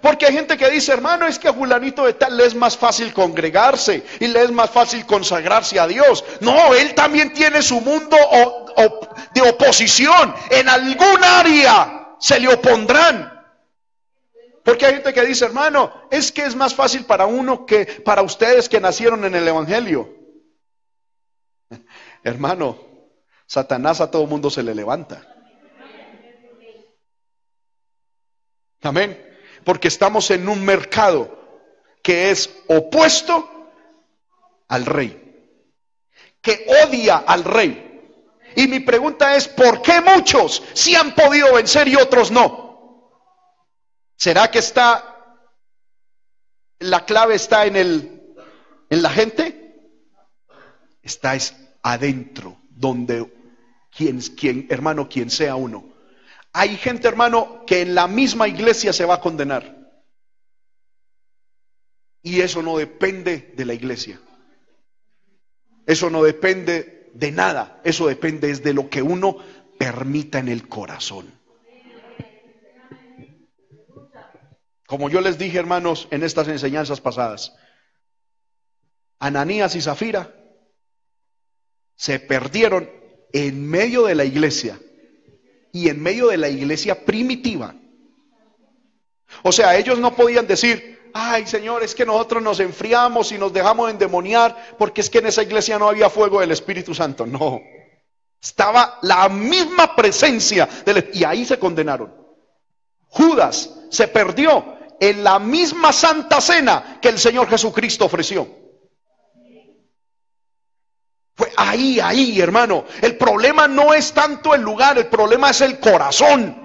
[0.00, 2.76] Porque hay gente que dice, hermano, es que a Julanito de tal le es más
[2.76, 6.24] fácil congregarse y le es más fácil consagrarse a Dios.
[6.40, 8.16] No, él también tiene su mundo
[9.34, 10.34] de oposición.
[10.50, 13.41] En algún área se le opondrán.
[14.64, 18.22] Porque hay gente que dice, hermano, es que es más fácil para uno que para
[18.22, 20.08] ustedes que nacieron en el Evangelio.
[22.22, 22.78] Hermano,
[23.46, 25.26] Satanás a todo mundo se le levanta.
[28.82, 29.36] Amén.
[29.64, 31.38] Porque estamos en un mercado
[32.02, 33.48] que es opuesto
[34.68, 35.18] al rey,
[36.40, 37.88] que odia al rey.
[38.54, 42.71] Y mi pregunta es, ¿por qué muchos sí han podido vencer y otros no?
[44.16, 45.48] ¿Será que está,
[46.78, 48.34] la clave está en el,
[48.90, 49.58] en la gente?
[51.02, 53.32] Está es adentro, donde
[53.90, 55.92] quien, quien, hermano, quien sea uno.
[56.52, 59.78] Hay gente, hermano, que en la misma iglesia se va a condenar.
[62.22, 64.20] Y eso no depende de la iglesia.
[65.86, 67.80] Eso no depende de nada.
[67.84, 69.38] Eso depende de lo que uno
[69.78, 71.41] permita en el corazón.
[74.92, 77.54] Como yo les dije, hermanos, en estas enseñanzas pasadas,
[79.18, 80.34] Ananías y Zafira
[81.96, 82.90] se perdieron
[83.32, 84.78] en medio de la iglesia
[85.72, 87.74] y en medio de la iglesia primitiva.
[89.42, 93.50] O sea, ellos no podían decir, ay Señor, es que nosotros nos enfriamos y nos
[93.50, 97.24] dejamos endemoniar porque es que en esa iglesia no había fuego del Espíritu Santo.
[97.24, 97.62] No,
[98.42, 102.14] estaba la misma presencia del, y ahí se condenaron.
[103.08, 108.48] Judas se perdió en la misma santa cena que el Señor Jesucristo ofreció.
[111.34, 112.84] Fue ahí, ahí, hermano.
[113.00, 116.62] El problema no es tanto el lugar, el problema es el corazón.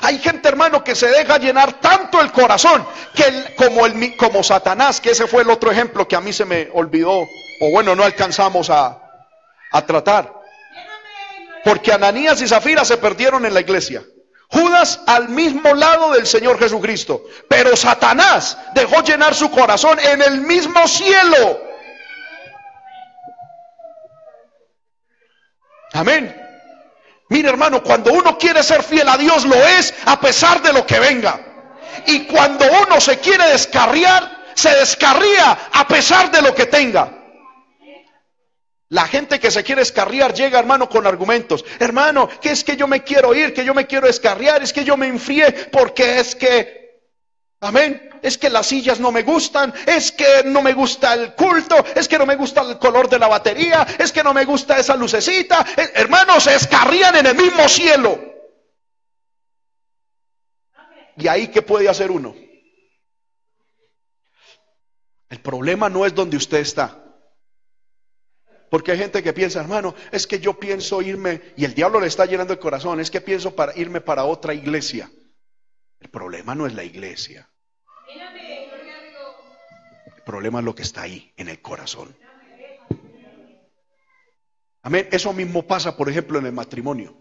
[0.00, 5.00] Hay gente, hermano, que se deja llenar tanto el corazón que como, el, como Satanás,
[5.00, 8.02] que ese fue el otro ejemplo que a mí se me olvidó, o bueno, no
[8.02, 9.00] alcanzamos a,
[9.70, 10.32] a tratar.
[11.64, 14.02] Porque Ananías y Zafira se perdieron en la iglesia.
[14.52, 17.24] Judas al mismo lado del Señor Jesucristo.
[17.48, 21.60] Pero Satanás dejó llenar su corazón en el mismo cielo.
[25.94, 26.38] Amén.
[27.30, 30.86] Mire hermano, cuando uno quiere ser fiel a Dios lo es a pesar de lo
[30.86, 31.40] que venga.
[32.06, 37.21] Y cuando uno se quiere descarriar, se descarría a pesar de lo que tenga.
[38.92, 41.64] La gente que se quiere escarriar llega, hermano, con argumentos.
[41.78, 44.84] Hermano, que es que yo me quiero ir, que yo me quiero escarriar, es que
[44.84, 47.00] yo me enfrié, porque es que...
[47.60, 48.10] Amén.
[48.20, 52.06] Es que las sillas no me gustan, es que no me gusta el culto, es
[52.06, 54.94] que no me gusta el color de la batería, es que no me gusta esa
[54.94, 55.64] lucecita.
[55.74, 58.20] Eh, hermanos, se escarrían en el mismo cielo.
[61.16, 62.34] ¿Y ahí qué puede hacer uno?
[65.30, 67.01] El problema no es donde usted está.
[68.72, 72.06] Porque hay gente que piensa, hermano, es que yo pienso irme, y el diablo le
[72.06, 75.12] está llenando el corazón, es que pienso para irme para otra iglesia.
[76.00, 77.50] El problema no es la iglesia.
[80.16, 82.16] El problema es lo que está ahí, en el corazón.
[84.80, 85.06] Amén.
[85.12, 87.14] Eso mismo pasa, por ejemplo, en el matrimonio.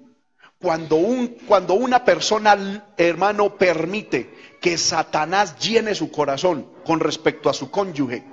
[0.57, 7.53] Cuando, un, cuando una persona, hermano, permite que Satanás llene su corazón con respecto a
[7.53, 8.23] su cónyuge,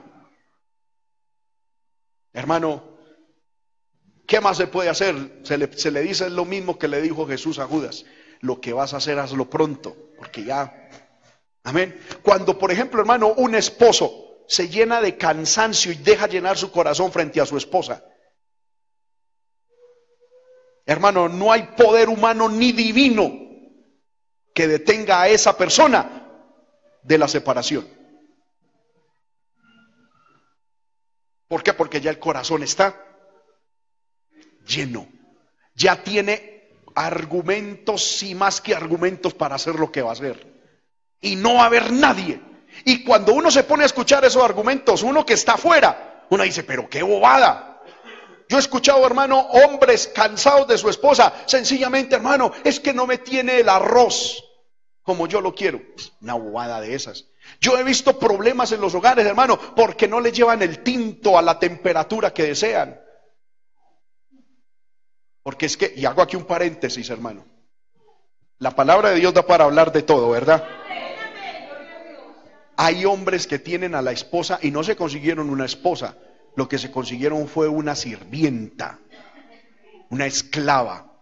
[2.33, 2.97] hermano,
[4.29, 5.41] ¿qué más se puede hacer?
[5.43, 8.05] Se le, se le dice lo mismo que le dijo Jesús a Judas.
[8.41, 10.89] Lo que vas a hacer, hazlo pronto, porque ya
[11.69, 12.01] Amén.
[12.23, 17.13] Cuando, por ejemplo, hermano, un esposo se llena de cansancio y deja llenar su corazón
[17.13, 18.03] frente a su esposa.
[20.87, 23.31] Hermano, no hay poder humano ni divino
[24.55, 26.27] que detenga a esa persona
[27.03, 27.87] de la separación.
[31.49, 31.75] ¿Por qué?
[31.75, 33.08] Porque ya el corazón está
[34.69, 35.09] lleno.
[35.75, 40.59] Ya tiene argumentos y más que argumentos para hacer lo que va a hacer
[41.21, 42.41] y no va a haber nadie.
[42.85, 46.63] Y cuando uno se pone a escuchar esos argumentos, uno que está afuera, uno dice,
[46.63, 47.81] pero qué bobada.
[48.49, 53.19] Yo he escuchado, hermano, hombres cansados de su esposa, sencillamente, hermano, es que no me
[53.19, 54.45] tiene el arroz
[55.03, 55.81] como yo lo quiero.
[56.21, 57.27] Una bobada de esas.
[57.61, 61.43] Yo he visto problemas en los hogares, hermano, porque no le llevan el tinto a
[61.43, 63.01] la temperatura que desean.
[65.49, 67.43] Porque es que, y hago aquí un paréntesis, hermano.
[68.59, 70.63] La palabra de Dios da para hablar de todo, ¿verdad?
[72.77, 76.19] Hay hombres que tienen a la esposa y no se consiguieron una esposa,
[76.55, 78.99] lo que se consiguieron fue una sirvienta,
[80.11, 81.19] una esclava,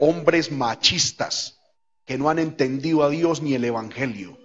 [0.00, 1.58] hombres machistas
[2.04, 4.36] que no han entendido a Dios ni el Evangelio.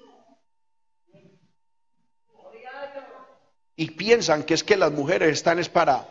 [3.75, 6.07] Y piensan que es que las mujeres están es para,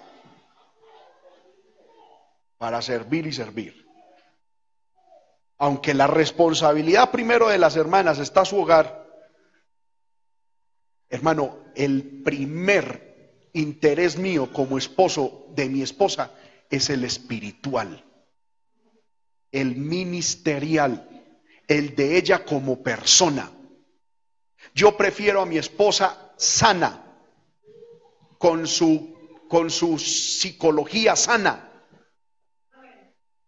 [2.60, 3.88] para servir y servir.
[5.56, 9.00] Aunque la responsabilidad primero de las hermanas está a su hogar,
[11.10, 16.30] Hermano, el primer interés mío como esposo de mi esposa
[16.70, 18.04] es el espiritual,
[19.50, 21.08] el ministerial,
[21.66, 23.50] el de ella como persona.
[24.72, 27.04] Yo prefiero a mi esposa sana,
[28.38, 31.69] con su, con su psicología sana,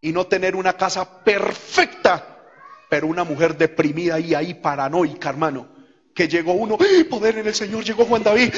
[0.03, 2.43] y no tener una casa perfecta,
[2.91, 5.83] pero una mujer deprimida y ahí paranoica, hermano
[6.15, 6.79] que llegó uno,
[7.11, 8.53] poder en el Señor, llegó Juan David.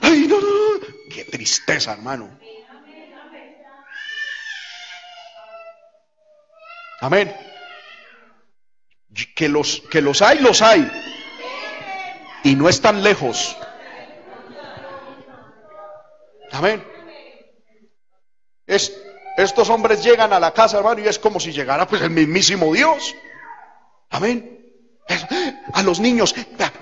[0.00, 0.86] Ay, no, no, no.
[1.10, 2.38] Qué tristeza, hermano.
[7.00, 7.34] Amén.
[9.34, 10.90] Que los, que los hay, los hay.
[12.42, 13.56] Y no están lejos.
[16.52, 16.82] Amén.
[18.66, 19.03] Es,
[19.36, 22.72] estos hombres llegan a la casa, hermano, y es como si llegara pues el mismísimo
[22.72, 23.14] Dios.
[24.10, 24.54] Amén.
[25.72, 26.34] A los niños,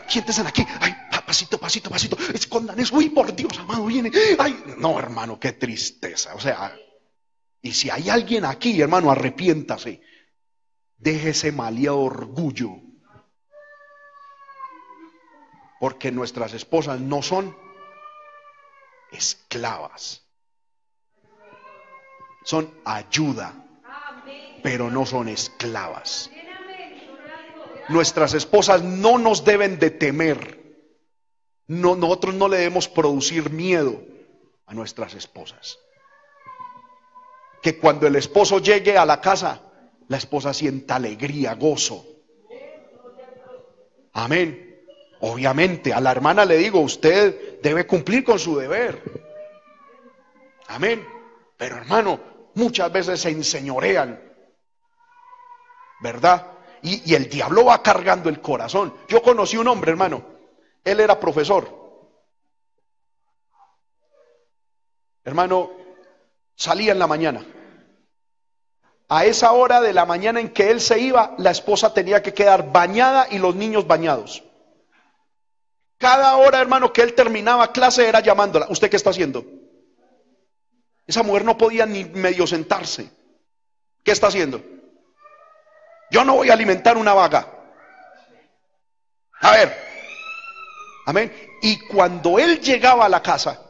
[0.07, 0.67] siéntense aquí.
[0.81, 0.95] Ay,
[1.27, 2.17] pasito, pasito, pasito.
[2.35, 2.97] Escondan eso.
[2.97, 4.11] Uy, por Dios, amado, viene.
[4.39, 6.35] Ay, no, hermano, qué tristeza.
[6.35, 6.77] O sea,
[7.63, 10.03] y si hay alguien aquí, hermano, arrepiéntase.
[10.99, 12.71] Deje ese maleado orgullo.
[15.81, 17.57] Porque nuestras esposas no son
[19.11, 20.23] esclavas.
[22.45, 23.55] Son ayuda,
[24.63, 26.31] pero no son esclavas.
[27.89, 30.63] Nuestras esposas no nos deben de temer.
[31.67, 34.03] No, nosotros no le debemos producir miedo
[34.67, 35.79] a nuestras esposas.
[37.63, 39.61] Que cuando el esposo llegue a la casa,
[40.09, 42.05] la esposa sienta alegría, gozo.
[44.13, 44.85] Amén.
[45.21, 49.01] Obviamente, a la hermana le digo, usted debe cumplir con su deber.
[50.67, 51.07] Amén.
[51.57, 52.21] Pero hermano,
[52.55, 54.21] muchas veces se enseñorean.
[56.01, 56.53] ¿Verdad?
[56.83, 58.95] y, el diablo va cargando el corazón.
[59.09, 60.25] Yo conocí un hombre, hermano,
[60.85, 61.81] él era profesor.
[65.25, 65.71] Hermano,
[66.57, 67.45] salía en la mañana.
[69.09, 72.35] A esa hora de la mañana en que él se iba, la esposa tenía que
[72.35, 74.43] quedar bañada y los niños bañados.
[75.99, 78.67] Cada hora, hermano, que él terminaba clase era llamándola.
[78.71, 79.45] ¿Usted qué está haciendo?
[81.13, 83.11] Esa mujer no podía ni medio sentarse.
[84.03, 84.63] ¿Qué está haciendo?
[86.11, 87.47] Yo no voy a alimentar una vaga.
[89.43, 89.77] A ver,
[91.05, 91.31] Amén.
[91.61, 93.61] Y cuando él llegaba a la casa,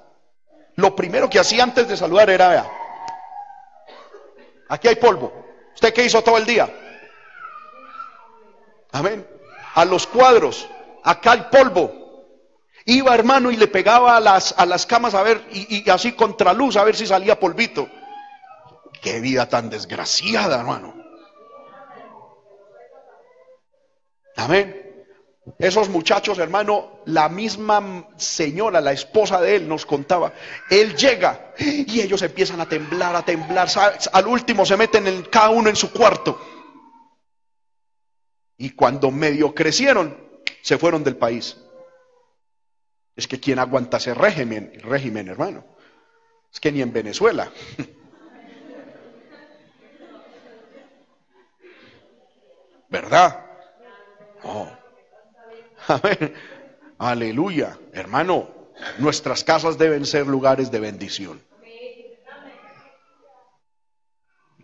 [0.76, 2.70] lo primero que hacía antes de saludar era,
[4.68, 5.32] aquí hay polvo.
[5.74, 6.72] ¿Usted qué hizo todo el día?
[8.92, 9.26] Amén.
[9.74, 10.68] A los cuadros,
[11.02, 12.01] acá hay polvo.
[12.84, 16.12] Iba hermano y le pegaba a las, a las camas a ver, y, y así
[16.12, 17.88] contra luz a ver si salía polvito.
[19.00, 20.94] Qué vida tan desgraciada, hermano.
[24.36, 24.82] Amén.
[25.58, 30.32] Esos muchachos, hermano, la misma señora, la esposa de él, nos contaba.
[30.70, 33.68] Él llega y ellos empiezan a temblar, a temblar.
[34.12, 36.40] Al último se meten en, cada uno en su cuarto.
[38.56, 40.16] Y cuando medio crecieron,
[40.60, 41.56] se fueron del país.
[43.16, 45.64] Es que quien aguanta ese régimen, régimen, hermano.
[46.52, 47.50] Es que ni en Venezuela.
[52.88, 53.46] ¿Verdad?
[54.44, 54.78] No.
[55.88, 56.34] Amén.
[56.98, 57.78] Aleluya.
[57.92, 61.42] Hermano, nuestras casas deben ser lugares de bendición.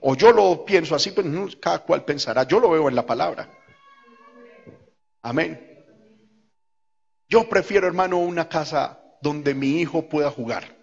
[0.00, 2.44] O yo lo pienso así, pero pues, cada cual pensará.
[2.44, 3.50] Yo lo veo en la palabra.
[5.22, 5.67] Amén.
[7.28, 10.76] Yo prefiero, hermano, una casa donde mi hijo pueda jugar,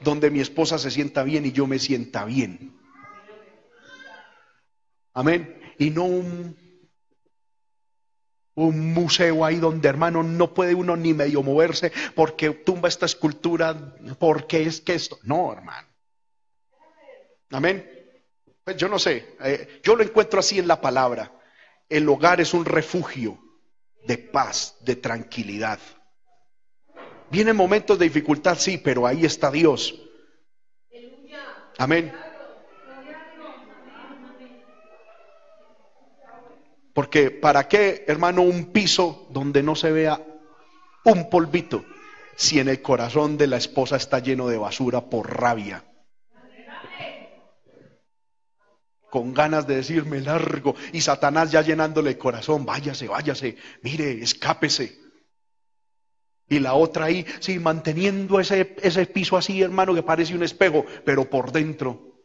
[0.00, 2.78] donde mi esposa se sienta bien y yo me sienta bien.
[5.12, 5.60] Amén.
[5.78, 6.04] Y no
[8.56, 13.96] un museo ahí donde hermano no puede uno ni medio moverse porque tumba esta escultura,
[14.20, 15.88] porque es que esto, no hermano.
[17.50, 17.90] Amén.
[18.62, 21.32] Pues yo no sé, eh, yo lo encuentro así en la palabra.
[21.88, 23.43] El hogar es un refugio
[24.06, 25.78] de paz, de tranquilidad.
[27.30, 30.00] Vienen momentos de dificultad, sí, pero ahí está Dios.
[31.78, 32.12] Amén.
[36.92, 40.20] Porque ¿para qué, hermano, un piso donde no se vea
[41.04, 41.84] un polvito
[42.36, 45.82] si en el corazón de la esposa está lleno de basura por rabia?
[49.14, 54.98] Con ganas de decirme largo y Satanás ya llenándole el corazón, váyase, váyase, mire, escápese.
[56.48, 60.84] Y la otra ahí, sí, manteniendo ese, ese piso así, hermano, que parece un espejo,
[61.04, 62.24] pero por dentro.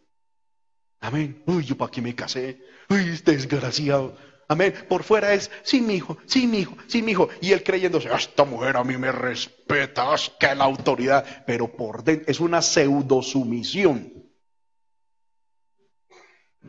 [1.00, 1.44] Amén.
[1.46, 2.60] Uy, yo para qué me casé.
[2.90, 4.18] Uy, este desgraciado.
[4.48, 4.74] Amén.
[4.90, 7.30] Por fuera es, sí, mi hijo, sí, mi hijo, sí, mi hijo.
[7.40, 11.44] Y él creyéndose, ah, esta mujer a mí me respeta, es que la autoridad.
[11.46, 14.19] Pero por dentro es una pseudo sumisión.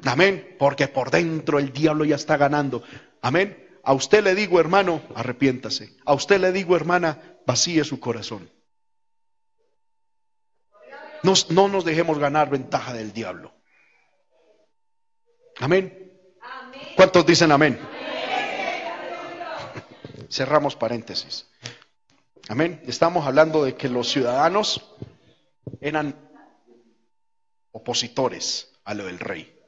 [0.04, 0.56] Amén.
[0.58, 2.82] Porque por dentro el diablo ya está ganando.
[3.20, 3.68] Amén.
[3.82, 5.96] A usted le digo, hermano, arrepiéntase.
[6.04, 8.50] A usted le digo, hermana, vacíe su corazón.
[11.22, 13.52] no nos dejemos ganar ventaja del diablo.
[15.58, 16.12] Amén.
[16.96, 17.78] ¿Cuántos dicen amén?
[20.30, 21.46] Cerramos paréntesis.
[22.48, 22.82] Amén.
[22.86, 24.94] Estamos hablando de que los ciudadanos
[25.80, 26.14] eran
[27.72, 29.59] opositores a lo del rey.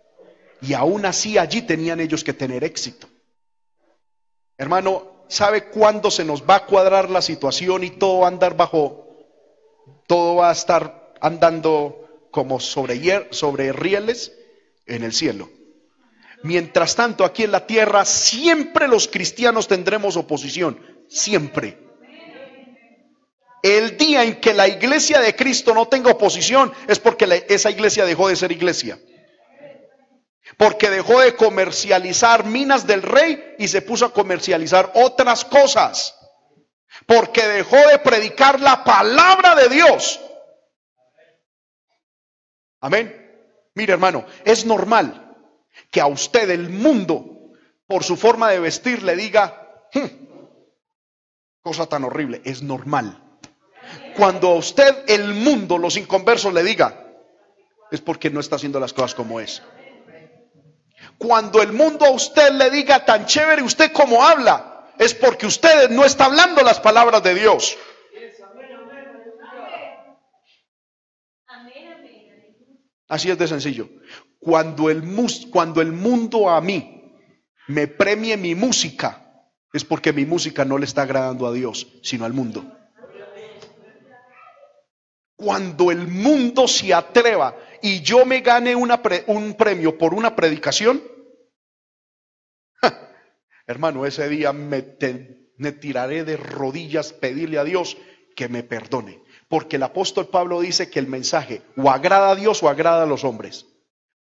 [0.62, 3.08] Y aún así allí tenían ellos que tener éxito.
[4.56, 8.56] Hermano, ¿sabe cuándo se nos va a cuadrar la situación y todo va a andar
[8.56, 9.08] bajo,
[10.06, 14.32] todo va a estar andando como sobre, sobre rieles
[14.86, 15.50] en el cielo?
[16.44, 21.78] Mientras tanto, aquí en la tierra siempre los cristianos tendremos oposición, siempre.
[23.64, 28.04] El día en que la iglesia de Cristo no tenga oposición es porque esa iglesia
[28.04, 28.98] dejó de ser iglesia.
[30.56, 36.14] Porque dejó de comercializar minas del rey y se puso a comercializar otras cosas.
[37.06, 40.20] Porque dejó de predicar la palabra de Dios.
[42.80, 43.18] Amén.
[43.74, 45.36] Mire hermano, es normal
[45.90, 47.52] que a usted el mundo,
[47.86, 50.06] por su forma de vestir, le diga, hmm,
[51.62, 53.22] cosa tan horrible, es normal.
[54.16, 57.06] Cuando a usted el mundo, los inconversos, le diga,
[57.90, 59.62] es porque no está haciendo las cosas como es.
[61.22, 65.88] Cuando el mundo a usted le diga tan chévere usted como habla, es porque usted
[65.88, 67.78] no está hablando las palabras de Dios.
[73.06, 73.88] Así es de sencillo.
[74.40, 75.04] Cuando el,
[75.52, 77.14] cuando el mundo a mí
[77.68, 82.24] me premie mi música, es porque mi música no le está agradando a Dios, sino
[82.24, 82.64] al mundo.
[85.36, 91.11] Cuando el mundo se atreva y yo me gane un premio por una predicación,
[93.66, 94.96] hermano, ese día me,
[95.56, 97.96] me tiraré de rodillas, pedirle a Dios
[98.36, 99.22] que me perdone.
[99.48, 103.06] Porque el apóstol Pablo dice que el mensaje o agrada a Dios o agrada a
[103.06, 103.66] los hombres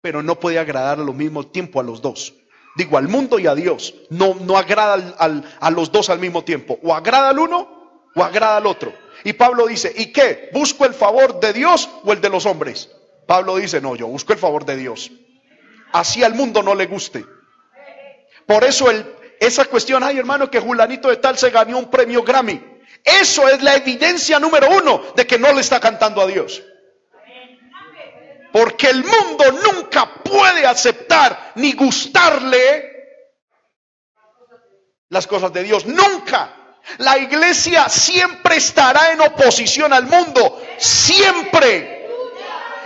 [0.01, 2.33] pero no puede agradar al mismo tiempo a los dos.
[2.75, 3.93] Digo, al mundo y a Dios.
[4.09, 5.15] No, no agrada
[5.59, 6.79] a los dos al mismo tiempo.
[6.83, 8.93] O agrada al uno o agrada al otro.
[9.23, 10.49] Y Pablo dice, ¿y qué?
[10.53, 12.89] ¿Busco el favor de Dios o el de los hombres?
[13.27, 15.11] Pablo dice, no, yo busco el favor de Dios.
[15.93, 17.23] Así al mundo no le guste.
[18.47, 19.05] Por eso el,
[19.41, 22.61] esa cuestión, ay hermano, que Julanito de tal se ganó un premio Grammy.
[23.03, 26.61] Eso es la evidencia número uno de que no le está cantando a Dios.
[28.53, 32.87] Porque el mundo nunca puede aceptar ni gustarle
[35.09, 35.87] las cosas de Dios.
[35.87, 36.77] Nunca.
[36.99, 40.61] La iglesia siempre estará en oposición al mundo.
[40.77, 42.07] Siempre.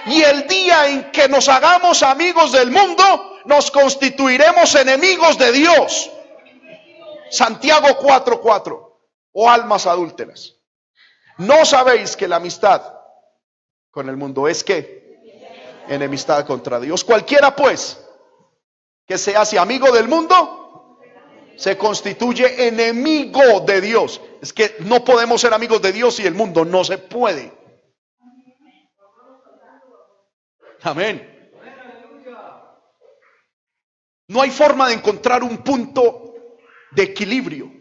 [0.06, 6.12] Y el día en que nos hagamos amigos del mundo, nos constituiremos enemigos de Dios.
[7.30, 8.82] Santiago 4:4.
[9.38, 10.56] O almas adúlteras.
[11.38, 12.82] No sabéis que la amistad
[13.92, 15.06] con el mundo es que
[15.90, 17.04] enemistad contra Dios.
[17.04, 18.02] Cualquiera pues
[19.06, 21.00] que se hace amigo del mundo,
[21.58, 24.22] se constituye enemigo de Dios.
[24.42, 27.52] Es que no podemos ser amigos de Dios y el mundo no se puede.
[30.84, 31.32] Amén.
[34.28, 36.25] No hay forma de encontrar un punto
[36.92, 37.72] de equilibrio.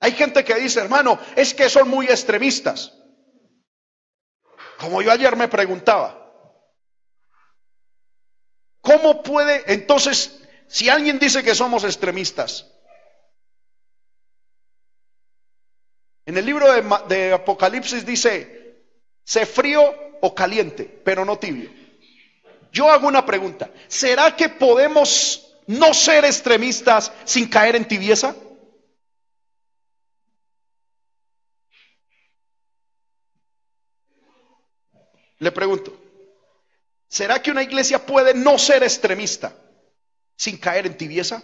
[0.00, 2.92] Hay gente que dice, hermano, es que son muy extremistas.
[4.78, 6.20] Como yo ayer me preguntaba,
[8.80, 12.70] ¿cómo puede entonces, si alguien dice que somos extremistas,
[16.26, 16.66] en el libro
[17.08, 18.82] de, Apocalipsis dice,
[19.24, 19.82] sé frío
[20.20, 21.70] o caliente, pero no tibio.
[22.72, 28.34] Yo hago una pregunta, ¿será que podemos no ser extremistas sin caer en tibieza?
[35.38, 35.94] Le pregunto,
[37.08, 39.54] ¿será que una iglesia puede no ser extremista
[40.36, 41.42] sin caer en tibieza?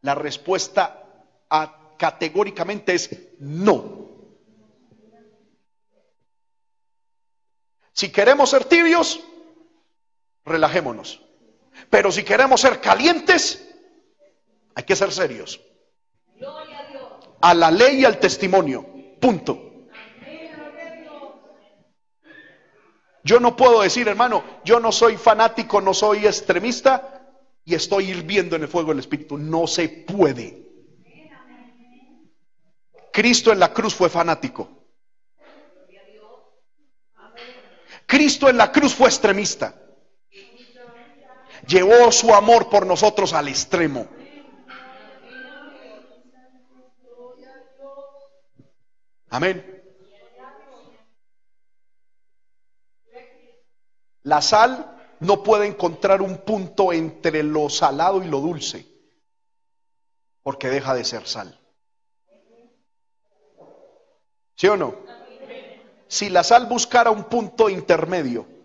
[0.00, 1.02] La respuesta
[1.98, 4.06] categóricamente es no.
[7.92, 9.20] Si queremos ser tibios,
[10.44, 11.25] relajémonos.
[11.90, 13.66] Pero si queremos ser calientes,
[14.74, 15.60] hay que ser serios.
[17.40, 18.86] A la ley y al testimonio.
[19.20, 19.62] Punto.
[23.24, 28.54] Yo no puedo decir, hermano, yo no soy fanático, no soy extremista y estoy hirviendo
[28.54, 29.36] en el fuego del Espíritu.
[29.36, 30.64] No se puede.
[33.12, 34.68] Cristo en la cruz fue fanático.
[38.06, 39.74] Cristo en la cruz fue extremista.
[41.66, 44.06] Llevó su amor por nosotros al extremo.
[49.30, 49.72] Amén.
[54.22, 58.86] La sal no puede encontrar un punto entre lo salado y lo dulce,
[60.42, 61.60] porque deja de ser sal.
[64.54, 64.94] ¿Sí o no?
[66.08, 68.55] Si la sal buscara un punto intermedio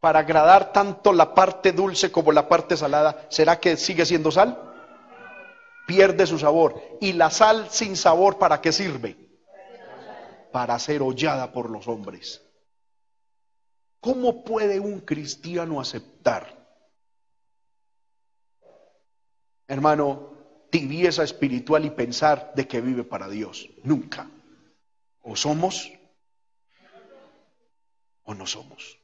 [0.00, 4.56] para agradar tanto la parte dulce como la parte salada, ¿será que sigue siendo sal?
[5.86, 6.80] Pierde su sabor.
[7.00, 9.16] ¿Y la sal sin sabor para qué sirve?
[10.52, 12.42] Para ser hollada por los hombres.
[14.00, 16.56] ¿Cómo puede un cristiano aceptar,
[19.66, 20.34] hermano,
[20.70, 23.68] tibieza espiritual y pensar de que vive para Dios?
[23.82, 24.30] Nunca.
[25.22, 25.92] O somos
[28.22, 28.97] o no somos.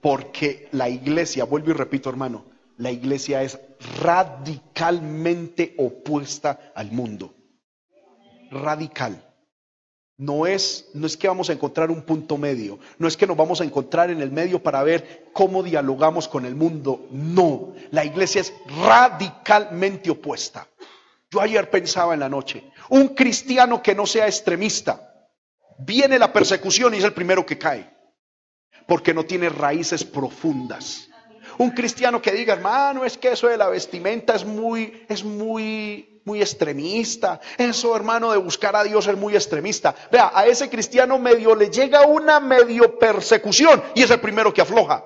[0.00, 2.44] Porque la iglesia, vuelvo y repito hermano,
[2.76, 3.58] la iglesia es
[4.02, 7.34] radicalmente opuesta al mundo.
[8.50, 9.30] Radical.
[10.16, 13.36] No es, no es que vamos a encontrar un punto medio, no es que nos
[13.36, 17.08] vamos a encontrar en el medio para ver cómo dialogamos con el mundo.
[17.10, 20.68] No, la iglesia es radicalmente opuesta.
[21.32, 25.28] Yo ayer pensaba en la noche, un cristiano que no sea extremista,
[25.78, 27.93] viene la persecución y es el primero que cae,
[28.86, 31.08] porque no tiene raíces profundas.
[31.58, 36.14] Un cristiano que diga, hermano, es que eso de la vestimenta es muy, es muy
[36.24, 37.40] muy extremista.
[37.58, 39.94] Eso, hermano, de buscar a Dios es muy extremista.
[40.10, 44.62] Vea, a ese cristiano medio le llega una medio persecución y es el primero que
[44.62, 45.04] afloja.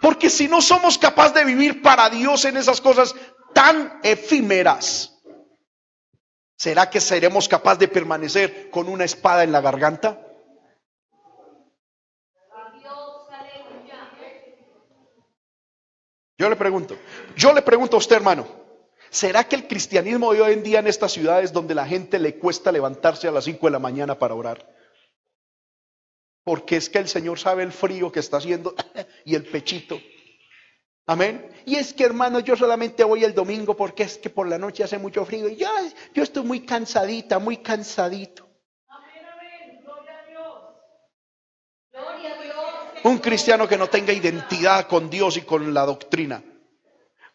[0.00, 3.14] Porque si no somos capaces de vivir para Dios en esas cosas
[3.52, 5.18] tan efímeras,
[6.56, 10.20] ¿será que seremos capaces de permanecer con una espada en la garganta?
[16.38, 16.96] Yo le pregunto,
[17.36, 18.46] yo le pregunto a usted, hermano,
[19.10, 22.38] ¿Será que el cristianismo de hoy en día en estas ciudades donde la gente le
[22.38, 24.68] cuesta levantarse a las 5 de la mañana para orar?
[26.44, 28.74] Porque es que el Señor sabe el frío que está haciendo
[29.24, 29.98] y el pechito.
[31.06, 31.50] Amén.
[31.64, 34.84] Y es que hermano, yo solamente voy el domingo porque es que por la noche
[34.84, 35.68] hace mucho frío y yo,
[36.12, 38.47] yo estoy muy cansadita, muy cansadito.
[43.08, 46.42] Un cristiano que no tenga identidad con Dios y con la doctrina.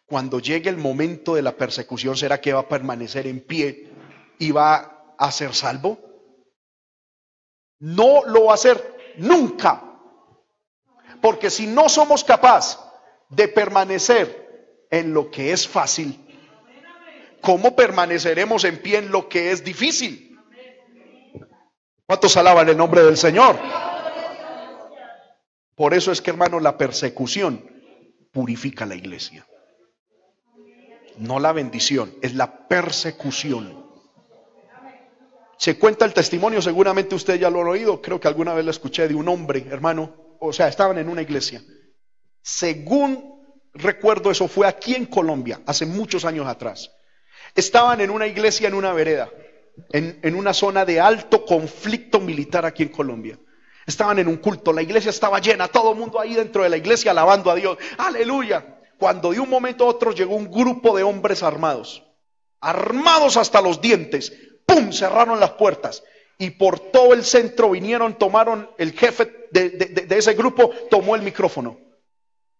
[0.06, 3.90] Cuando llegue el momento de la persecución, ¿será que va a permanecer en pie
[4.38, 5.98] y va a ser salvo?
[7.80, 9.82] No lo va a hacer nunca.
[11.20, 12.78] Porque si no somos capaces
[13.28, 16.24] de permanecer en lo que es fácil,
[17.40, 20.38] ¿cómo permaneceremos en pie en lo que es difícil?
[22.06, 23.58] ¿Cuántos alaban el nombre del Señor?
[25.76, 27.64] Por eso es que, hermano, la persecución
[28.32, 29.46] purifica la iglesia.
[31.18, 33.84] No la bendición, es la persecución.
[35.56, 38.70] Se cuenta el testimonio, seguramente usted ya lo ha oído, creo que alguna vez lo
[38.70, 41.62] escuché de un hombre, hermano, o sea, estaban en una iglesia
[42.44, 46.92] según recuerdo, eso fue aquí en Colombia, hace muchos años atrás.
[47.54, 49.30] Estaban en una iglesia en una vereda,
[49.90, 53.38] en, una zona de alto conflicto militar aquí en Colombia.
[53.86, 56.76] Estaban en un culto, la iglesia estaba llena, todo el mundo ahí dentro de la
[56.76, 57.78] iglesia alabando a Dios.
[57.98, 58.78] Aleluya.
[58.98, 62.02] Cuando de un momento a otro llegó un grupo de hombres armados,
[62.60, 64.32] armados hasta los dientes,
[64.66, 64.92] ¡pum!
[64.92, 66.02] Cerraron las puertas
[66.38, 71.78] y por todo el centro vinieron, tomaron, el jefe de ese grupo tomó el micrófono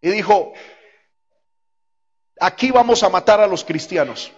[0.01, 0.53] y dijo,
[2.39, 4.33] aquí vamos a matar a los cristianos.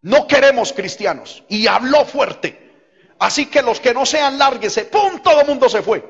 [0.00, 1.44] No queremos cristianos.
[1.48, 2.61] Y habló fuerte.
[3.18, 5.20] Así que los que no sean lárguese, ¡pum!
[5.22, 6.04] Todo el mundo se fue.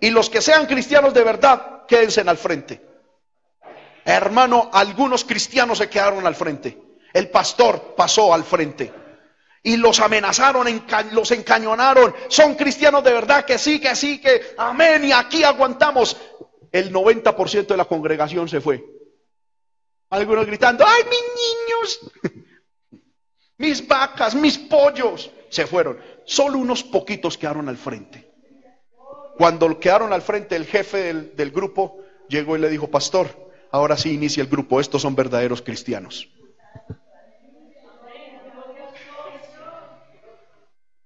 [0.00, 2.80] Y los que sean cristianos de verdad, quédense al frente.
[4.04, 6.78] Hermano, algunos cristianos se quedaron al frente.
[7.12, 8.92] El pastor pasó al frente.
[9.62, 10.66] Y los amenazaron,
[11.12, 12.14] los encañonaron.
[12.28, 15.04] Son cristianos de verdad, que sí, que sí, que amén.
[15.04, 16.16] Y aquí aguantamos
[16.72, 18.84] el 90% de la congregación se fue.
[20.10, 22.44] Algunos gritando, ¡ay, mis niños!
[23.58, 25.98] mis vacas, mis pollos, se fueron.
[26.28, 28.30] Solo unos poquitos quedaron al frente.
[29.38, 33.96] Cuando quedaron al frente, el jefe del, del grupo llegó y le dijo, pastor, ahora
[33.96, 36.28] sí inicia el grupo, estos son verdaderos cristianos.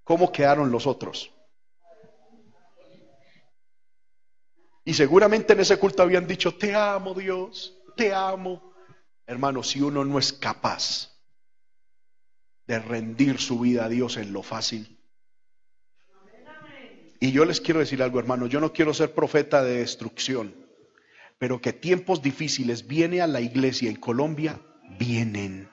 [0.03, 1.31] ¿Cómo quedaron los otros?
[4.85, 8.75] Y seguramente en ese culto habían dicho, te amo Dios, te amo.
[9.25, 11.13] Hermano, si uno no es capaz
[12.67, 14.99] de rendir su vida a Dios en lo fácil.
[17.23, 20.57] Y yo les quiero decir algo, hermano, yo no quiero ser profeta de destrucción,
[21.39, 24.61] pero que tiempos difíciles viene a la iglesia en Colombia,
[24.99, 25.71] vienen.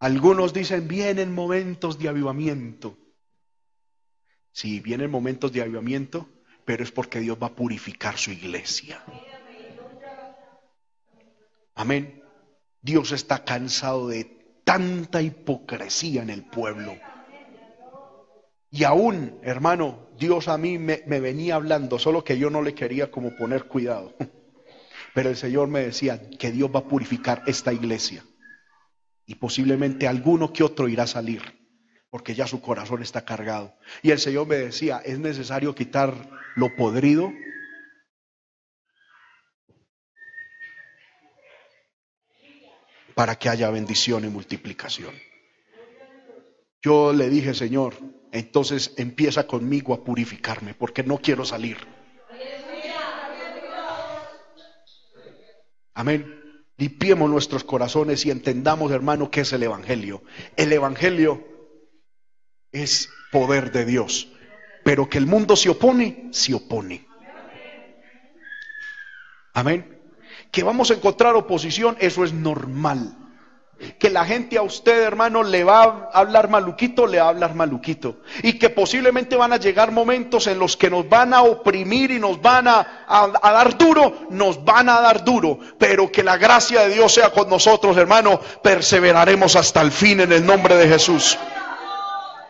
[0.00, 2.98] Algunos dicen, vienen momentos de avivamiento.
[4.50, 6.28] Sí, vienen momentos de avivamiento,
[6.64, 9.00] pero es porque Dios va a purificar su iglesia.
[11.76, 12.20] Amén.
[12.82, 14.35] Dios está cansado de
[14.66, 16.96] tanta hipocresía en el pueblo.
[18.68, 23.08] Y aún, hermano, Dios a mí me, venía hablando, solo que yo no le quería
[23.12, 24.12] como poner cuidado.
[25.14, 28.24] Pero el Señor me decía que Dios va a purificar esta iglesia
[29.24, 31.42] y posiblemente alguno que otro irá a salir,
[32.10, 33.76] porque ya su corazón está cargado.
[34.02, 37.32] Y el Señor me decía, es necesario quitar lo podrido.
[43.16, 45.14] Para que haya bendición y multiplicación.
[46.82, 47.94] Yo le dije, Señor,
[48.30, 51.78] entonces empieza conmigo a purificarme, porque no quiero salir.
[55.94, 56.60] Amén.
[56.76, 60.22] Limpiemos nuestros corazones y entendamos, hermano, qué es el Evangelio.
[60.54, 61.42] El Evangelio
[62.70, 64.30] es poder de Dios,
[64.84, 67.06] pero que el mundo se opone, se opone.
[69.54, 69.95] Amén.
[70.56, 73.14] Que vamos a encontrar oposición, eso es normal
[73.98, 77.54] que la gente a usted, hermano, le va a hablar maluquito, le va a hablar
[77.54, 78.22] maluquito.
[78.42, 82.18] Y que posiblemente van a llegar momentos en los que nos van a oprimir y
[82.18, 85.58] nos van a, a, dar duro, nos van a dar duro.
[85.78, 90.32] Pero que la gracia de Dios sea con nosotros, hermano, perseveraremos hasta el fin en
[90.32, 91.38] el nombre de Jesús.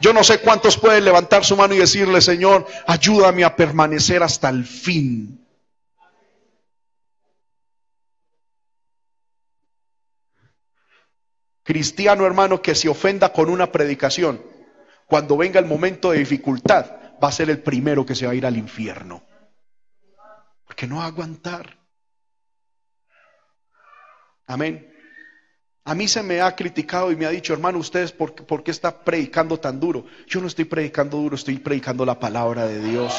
[0.00, 4.48] Yo no sé cuántos pueden levantar su mano y decirle, Señor, ayúdame a permanecer hasta
[4.48, 5.45] el fin.
[11.66, 14.40] Cristiano hermano que se ofenda con una predicación,
[15.06, 16.86] cuando venga el momento de dificultad,
[17.22, 19.24] va a ser el primero que se va a ir al infierno.
[20.64, 21.76] Porque no va a aguantar.
[24.46, 24.92] Amén.
[25.84, 28.70] A mí se me ha criticado y me ha dicho, hermano, ustedes, ¿por, ¿por, qué
[28.70, 30.06] está predicando tan duro?
[30.28, 33.12] Yo no estoy predicando duro, estoy predicando la palabra de Dios.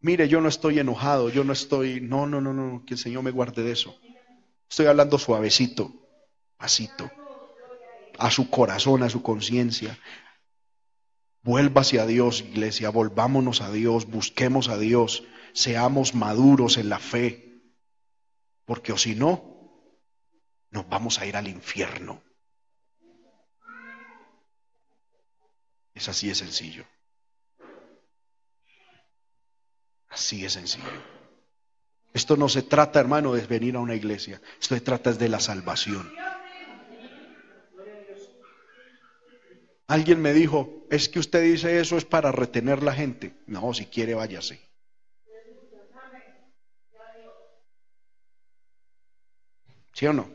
[0.00, 3.22] Mire, yo no estoy enojado, yo no estoy, no, no, no, no, que el Señor
[3.22, 3.98] me guarde de eso.
[4.68, 5.92] Estoy hablando suavecito,
[6.56, 7.10] pasito,
[8.18, 9.98] a su corazón, a su conciencia.
[11.42, 17.46] Vuelva hacia Dios, iglesia, volvámonos a Dios, busquemos a Dios, seamos maduros en la fe
[18.66, 19.54] porque o si no,
[20.70, 22.22] nos vamos a ir al infierno.
[25.94, 26.84] Es así de sencillo.
[30.08, 31.15] Así de sencillo.
[32.16, 34.40] Esto no se trata, hermano, de venir a una iglesia.
[34.58, 36.10] Esto se trata de la salvación.
[39.86, 43.34] Alguien me dijo, es que usted dice eso es para retener la gente.
[43.46, 44.58] No, si quiere, váyase.
[49.92, 50.30] ¿Sí o no?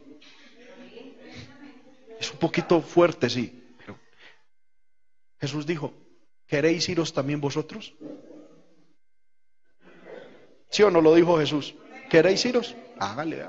[2.19, 3.73] Es un poquito fuerte, sí.
[3.79, 3.97] Pero
[5.39, 5.95] Jesús dijo,
[6.45, 7.95] ¿queréis iros también vosotros?
[10.71, 11.75] ¿Sí o no lo dijo Jesús?
[12.09, 12.75] ¿Queréis iros?
[12.97, 13.45] Hágale.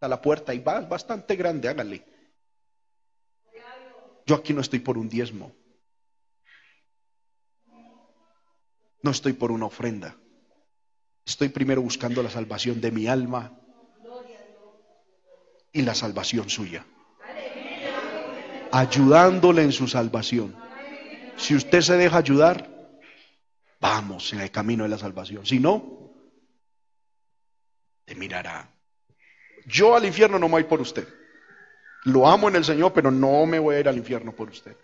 [0.00, 2.04] A la puerta y va bastante grande, hágale.
[4.24, 5.52] Yo aquí no estoy por un diezmo.
[9.02, 10.16] No estoy por una ofrenda.
[11.24, 13.58] Estoy primero buscando la salvación de mi alma
[15.72, 16.86] y la salvación suya.
[18.70, 20.54] Ayudándole en su salvación.
[21.36, 22.70] Si usted se deja ayudar,
[23.80, 25.44] vamos en el camino de la salvación.
[25.44, 26.05] Si no,
[28.06, 28.70] te mirará.
[29.66, 31.06] Yo al infierno no me voy por usted.
[32.04, 34.74] Lo amo en el Señor, pero no me voy a ir al infierno por usted.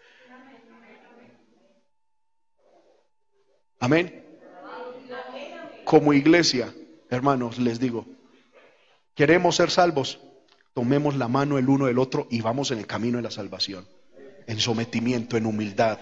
[3.80, 4.22] Amén.
[5.86, 6.74] Como iglesia,
[7.08, 8.04] hermanos, les digo,
[9.14, 10.20] queremos ser salvos
[10.74, 13.86] tomemos la mano el uno del otro y vamos en el camino de la salvación,
[14.46, 15.98] en sometimiento, en humildad,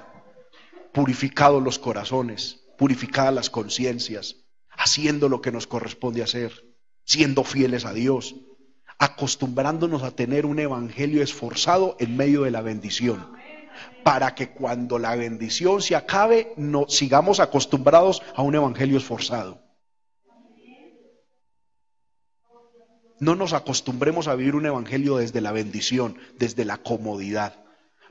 [0.93, 4.37] purificados los corazones, purificadas las conciencias,
[4.71, 6.65] haciendo lo que nos corresponde hacer,
[7.11, 8.37] siendo fieles a Dios,
[8.97, 13.33] acostumbrándonos a tener un evangelio esforzado en medio de la bendición,
[14.05, 19.61] para que cuando la bendición se acabe, no sigamos acostumbrados a un evangelio esforzado.
[23.19, 27.65] No nos acostumbremos a vivir un evangelio desde la bendición, desde la comodidad.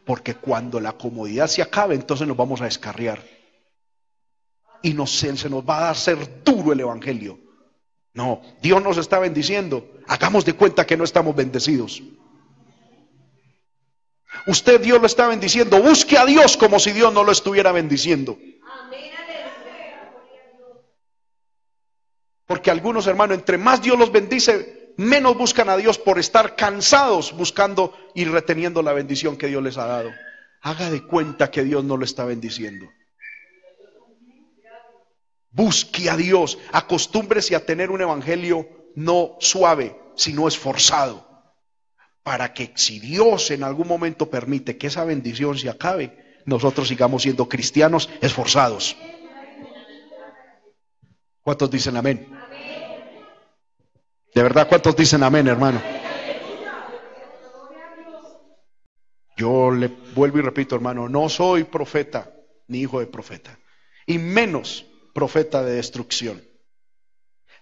[0.05, 3.23] Porque cuando la comodidad se acabe, entonces nos vamos a descarriar.
[4.83, 7.48] Y se nos va a hacer duro el evangelio.
[8.13, 9.87] No, Dios nos está bendiciendo.
[10.07, 12.01] Hagamos de cuenta que no estamos bendecidos.
[14.47, 15.81] Usted Dios lo está bendiciendo.
[15.81, 18.37] Busque a Dios como si Dios no lo estuviera bendiciendo.
[22.47, 27.31] Porque algunos hermanos, entre más Dios los bendice, menos buscan a Dios por estar cansados
[27.37, 30.09] buscando y reteniendo la bendición que Dios les ha dado.
[30.61, 32.89] Haga de cuenta que Dios no lo está bendiciendo.
[35.51, 41.27] Busque a Dios, acostúmbrese a tener un evangelio no suave, sino esforzado,
[42.23, 47.23] para que si Dios en algún momento permite que esa bendición se acabe, nosotros sigamos
[47.23, 48.95] siendo cristianos esforzados.
[51.41, 52.27] ¿Cuántos dicen amén?
[54.35, 55.81] De verdad, ¿cuántos dicen amén, hermano?
[59.35, 62.31] Yo le vuelvo y repito, hermano, no soy profeta
[62.67, 63.57] ni hijo de profeta,
[64.05, 64.85] y menos
[65.19, 66.41] profeta de destrucción.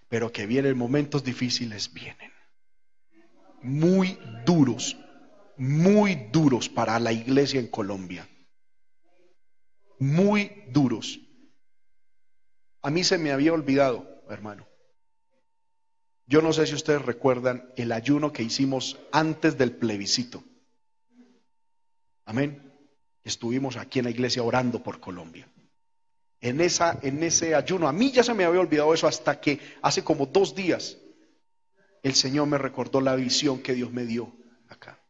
[0.08, 2.32] Pero que vienen momentos difíciles, vienen.
[3.62, 4.96] Muy duros,
[5.56, 8.28] muy duros para la iglesia en Colombia.
[9.98, 11.18] Muy duros.
[12.80, 14.64] A mí se me había olvidado, hermano.
[16.26, 20.44] Yo no sé si ustedes recuerdan el ayuno que hicimos antes del plebiscito.
[22.24, 22.72] Amén.
[23.24, 25.48] Estuvimos aquí en la iglesia orando por Colombia.
[26.40, 29.60] En, esa, en ese ayuno, a mí ya se me había olvidado eso hasta que
[29.82, 30.98] hace como dos días
[32.02, 34.32] el Señor me recordó la visión que Dios me dio
[34.68, 35.02] acá,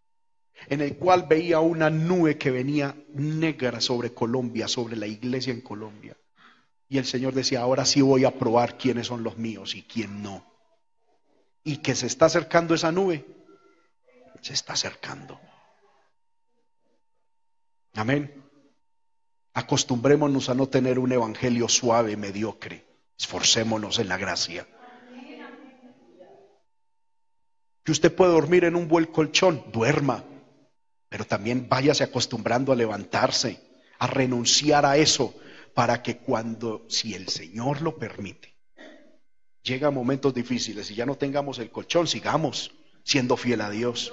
[0.69, 5.61] en el cual veía una nube que venía negra sobre Colombia, sobre la iglesia en
[5.61, 6.17] Colombia.
[6.89, 10.23] Y el Señor decía, ahora sí voy a probar quiénes son los míos y quién
[10.23, 10.49] no
[11.69, 13.27] y que se está acercando esa nube,
[14.41, 15.39] se está acercando.
[17.93, 18.48] Amén.
[19.55, 22.87] Acostumbrémonos a no tener un evangelio suave, mediocre.
[23.19, 24.67] Esforcémonos en la gracia.
[27.83, 30.25] Que usted puede dormir en un buen colchón, duerma,
[31.09, 33.61] pero también váyase acostumbrando a levantarse,
[33.99, 35.35] a renunciar a eso,
[35.75, 38.59] para que cuando, si el Señor lo permite,
[39.69, 42.73] Llega momentos difíciles y ya no tengamos el colchón, sigamos
[43.05, 44.11] siendo fiel a Dios.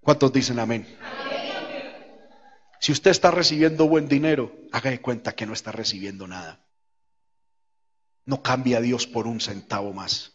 [0.00, 0.86] ¿Cuántos dicen amén?
[2.82, 6.58] Si usted está recibiendo buen dinero, haga de cuenta que no está recibiendo nada.
[8.24, 10.32] No cambie a Dios por un centavo más.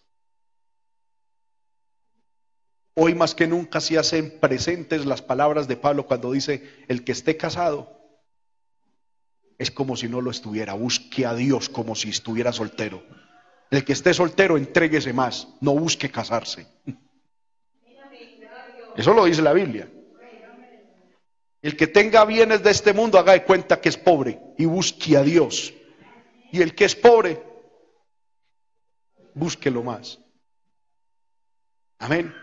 [2.93, 7.11] Hoy más que nunca se hacen presentes las palabras de Pablo cuando dice, el que
[7.11, 7.99] esté casado
[9.57, 13.03] es como si no lo estuviera, busque a Dios como si estuviera soltero.
[13.71, 16.65] El que esté soltero, entréguese más, no busque casarse.
[18.95, 19.91] Eso lo dice la Biblia.
[21.61, 25.17] El que tenga bienes de este mundo haga de cuenta que es pobre y busque
[25.17, 25.73] a Dios.
[26.51, 27.43] Y el que es pobre,
[29.33, 30.19] búsquelo más.
[31.99, 32.33] Amén.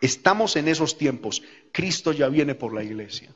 [0.00, 1.42] Estamos en esos tiempos.
[1.72, 3.34] Cristo ya viene por la iglesia.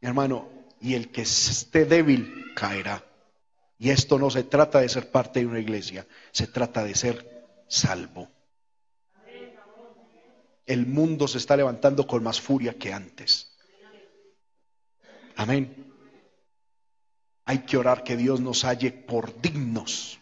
[0.00, 0.48] hermano,
[0.80, 3.02] y el que esté débil caerá.
[3.78, 7.46] Y esto no se trata de ser parte de una iglesia, se trata de ser
[7.66, 8.28] salvo.
[10.66, 13.56] El mundo se está levantando con más furia que antes.
[15.36, 15.94] Amén.
[17.44, 20.18] Hay que orar que Dios nos halle por dignos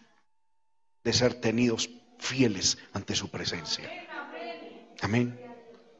[1.03, 1.89] de ser tenidos
[2.19, 3.89] fieles ante su presencia.
[5.01, 5.39] Amén.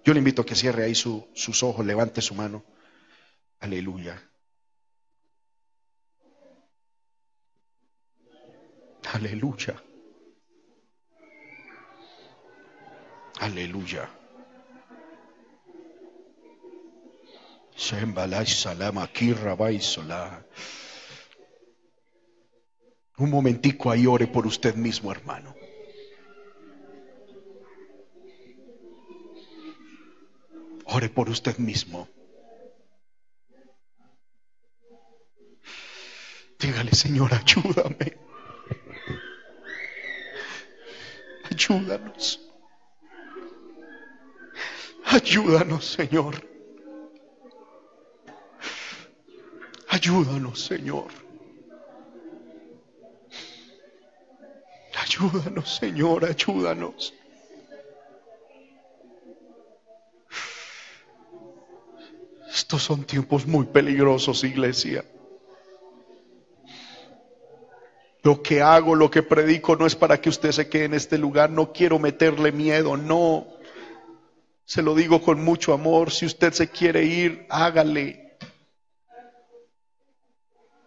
[0.03, 2.63] Yo le invito a que cierre ahí sus ojos, levante su mano.
[3.59, 4.21] Aleluya.
[9.13, 9.81] Aleluya.
[13.39, 14.09] Aleluya.
[23.17, 25.55] Un momentico ahí ore por usted mismo, hermano.
[30.85, 32.07] Ore por usted mismo.
[36.59, 38.17] Dígale, Señor, ayúdame.
[41.51, 42.39] Ayúdanos.
[45.05, 46.54] Ayúdanos, Señor.
[49.95, 51.07] Ayúdanos, Señor.
[55.01, 57.13] Ayúdanos, Señor, ayúdanos.
[62.53, 65.05] Estos son tiempos muy peligrosos, iglesia.
[68.21, 71.17] Lo que hago, lo que predico no es para que usted se quede en este
[71.17, 71.49] lugar.
[71.51, 73.47] No quiero meterle miedo, no.
[74.65, 76.11] Se lo digo con mucho amor.
[76.11, 78.24] Si usted se quiere ir, hágale.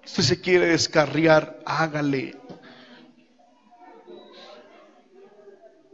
[0.08, 2.34] Usted se quiere descarriar, hágale.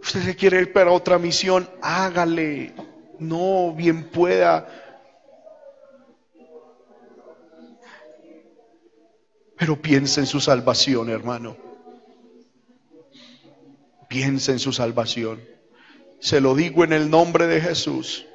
[0.01, 2.75] Usted se quiere ir para otra misión, hágale.
[3.19, 4.69] No, bien pueda.
[9.59, 11.57] Pero piense en su salvación, hermano.
[14.09, 15.43] Piense en su salvación.
[16.21, 18.27] Se lo digo en el nombre de Jesús.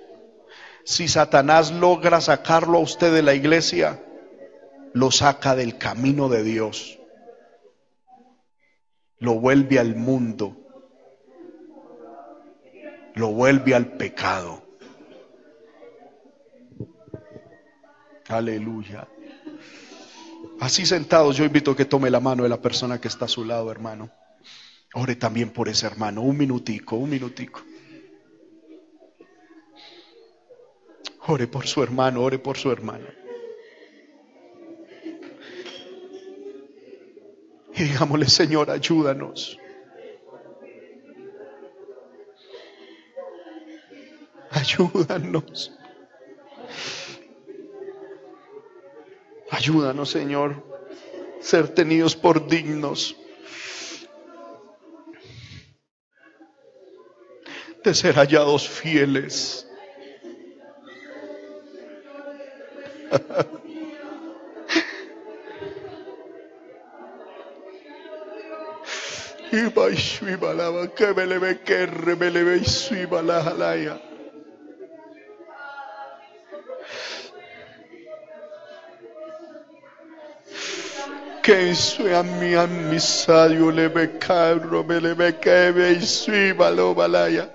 [0.84, 4.04] Si Satanás logra sacarlo a usted de la iglesia,
[4.94, 7.00] lo saca del camino de Dios,
[9.20, 10.56] lo vuelve al mundo,
[13.16, 14.64] lo vuelve al pecado.
[18.28, 19.08] Aleluya.
[20.60, 23.30] Así sentados, yo invito a que tome la mano de la persona que está a
[23.30, 24.12] su lado, hermano.
[24.94, 27.62] Ore también por ese hermano, un minutico, un minutico.
[31.28, 33.08] Ore por su hermano, ore por su hermana.
[37.76, 39.60] Y digámosle, Señor, ayúdanos.
[44.52, 45.72] Ayúdanos.
[49.52, 50.64] Ayúdanos, Señor,
[51.42, 53.16] ser tenidos por dignos
[57.84, 59.68] de ser hallados fieles.
[81.42, 86.94] Que soy a mi amisadio le ve carro me le ve que me suiba lo
[86.94, 87.50] balaya.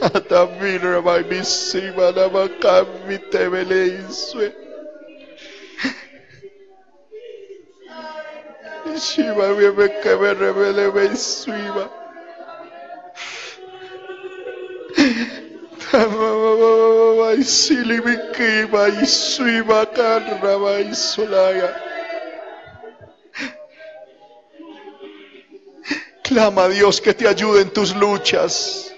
[0.00, 4.06] Hasta mira, vai me suiba la macami te me le
[9.00, 11.90] Shiva me que me revele me suiva.
[17.38, 21.74] y silibikima y suibacarraba y solaya.
[26.22, 28.94] Clama a Dios que te ayude en tus luchas.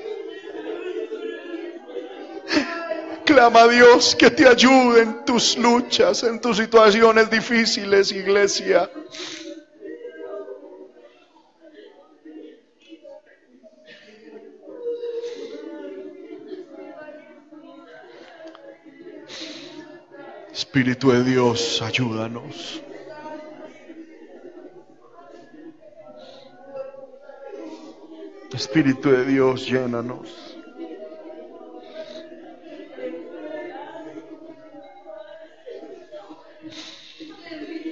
[3.24, 8.90] Clama a Dios que te ayude en tus luchas, en tus situaciones difíciles, iglesia.
[20.72, 22.82] Espíritu de Dios, ayúdanos.
[28.54, 30.56] Espíritu de Dios, llénanos.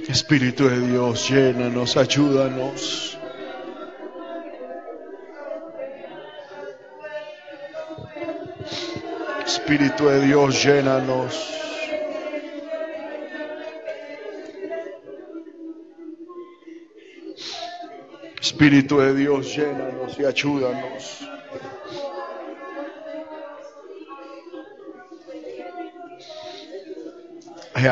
[0.08, 3.18] Espíritu de Dios, llénanos, ayúdanos.
[9.44, 11.59] Espíritu de Dios, llénanos.
[18.50, 21.20] Espíritu de Dios, llénanos y ayúdanos.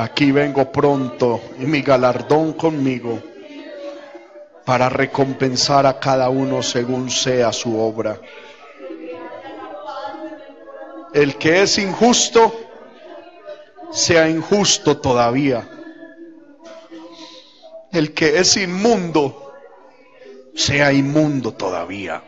[0.00, 3.22] Aquí vengo pronto y mi galardón conmigo
[4.64, 8.20] para recompensar a cada uno según sea su obra.
[11.14, 12.52] El que es injusto,
[13.92, 15.68] sea injusto todavía.
[17.92, 19.47] El que es inmundo,
[20.58, 22.20] sea inmundo todavía.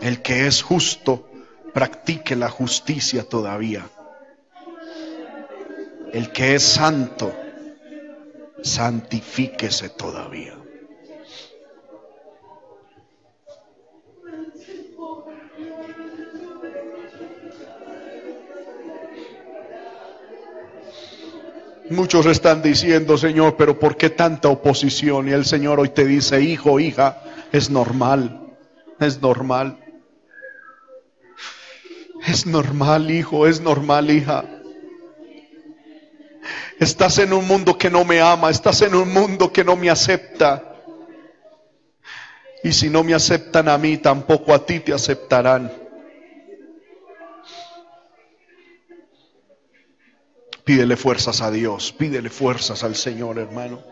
[0.00, 1.28] El que es justo,
[1.74, 3.84] practique la justicia todavía.
[6.12, 7.34] El que es santo,
[8.62, 10.59] santifíquese todavía.
[21.90, 25.28] Muchos están diciendo, Señor, pero ¿por qué tanta oposición?
[25.28, 28.54] Y el Señor hoy te dice, hijo, hija, es normal,
[29.00, 29.76] es normal.
[32.24, 34.44] Es normal, hijo, es normal, hija.
[36.78, 39.90] Estás en un mundo que no me ama, estás en un mundo que no me
[39.90, 40.76] acepta.
[42.62, 45.79] Y si no me aceptan a mí, tampoco a ti te aceptarán.
[50.64, 53.82] Pídele fuerzas a Dios, pídele fuerzas al Señor, hermano.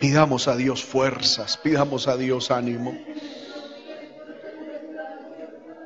[0.00, 2.96] Pidamos a Dios fuerzas, pidamos a Dios ánimo.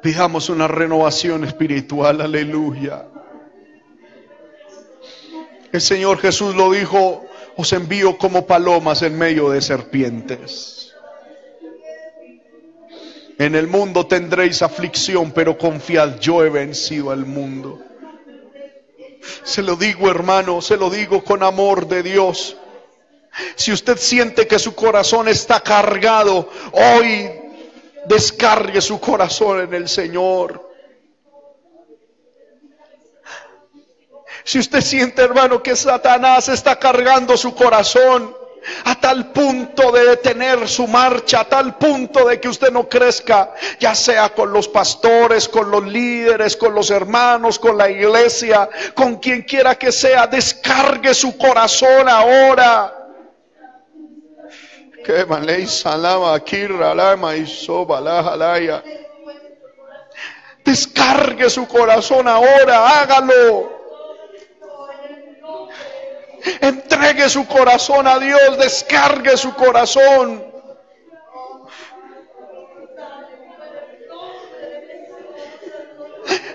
[0.02, 3.06] Pidamos una renovación espiritual, aleluya.
[5.72, 7.24] El Señor Jesús lo dijo,
[7.56, 10.89] os envío como palomas en medio de serpientes.
[13.40, 17.82] En el mundo tendréis aflicción, pero confiad, yo he vencido al mundo.
[19.44, 22.58] Se lo digo, hermano, se lo digo con amor de Dios.
[23.56, 27.30] Si usted siente que su corazón está cargado, hoy
[28.04, 30.70] descargue su corazón en el Señor.
[34.44, 38.36] Si usted siente, hermano, que Satanás está cargando su corazón,
[38.84, 43.54] a tal punto de detener su marcha, a tal punto de que usted no crezca,
[43.78, 49.16] ya sea con los pastores, con los líderes, con los hermanos, con la iglesia, con
[49.16, 52.96] quien quiera que sea, descargue su corazón ahora.
[55.04, 55.24] Que
[55.66, 56.38] salama
[57.36, 57.46] y
[60.64, 63.79] Descargue su corazón ahora, hágalo.
[66.60, 70.44] Entregue su corazón a Dios, descargue su corazón.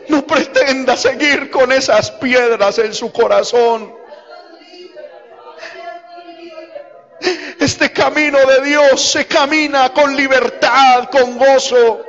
[0.07, 3.95] No pretenda seguir con esas piedras en su corazón.
[7.59, 12.05] Este camino de Dios se camina con libertad, con gozo.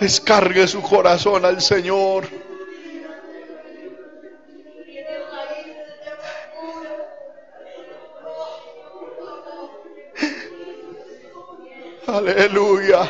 [0.00, 2.24] Descargue su corazón al Señor.
[12.06, 13.08] Aleluya.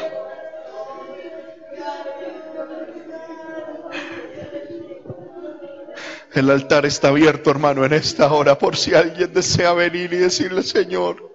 [6.33, 10.63] El altar está abierto, hermano, en esta hora, por si alguien desea venir y decirle,
[10.63, 11.31] Señor,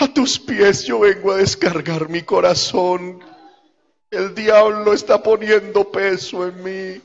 [0.00, 3.33] A tus pies yo vengo a descargar mi corazón.
[4.14, 7.02] El diablo está poniendo peso en mí.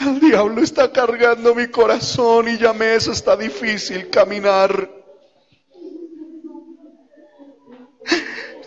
[0.00, 4.88] El diablo está cargando mi corazón y ya me es está difícil caminar.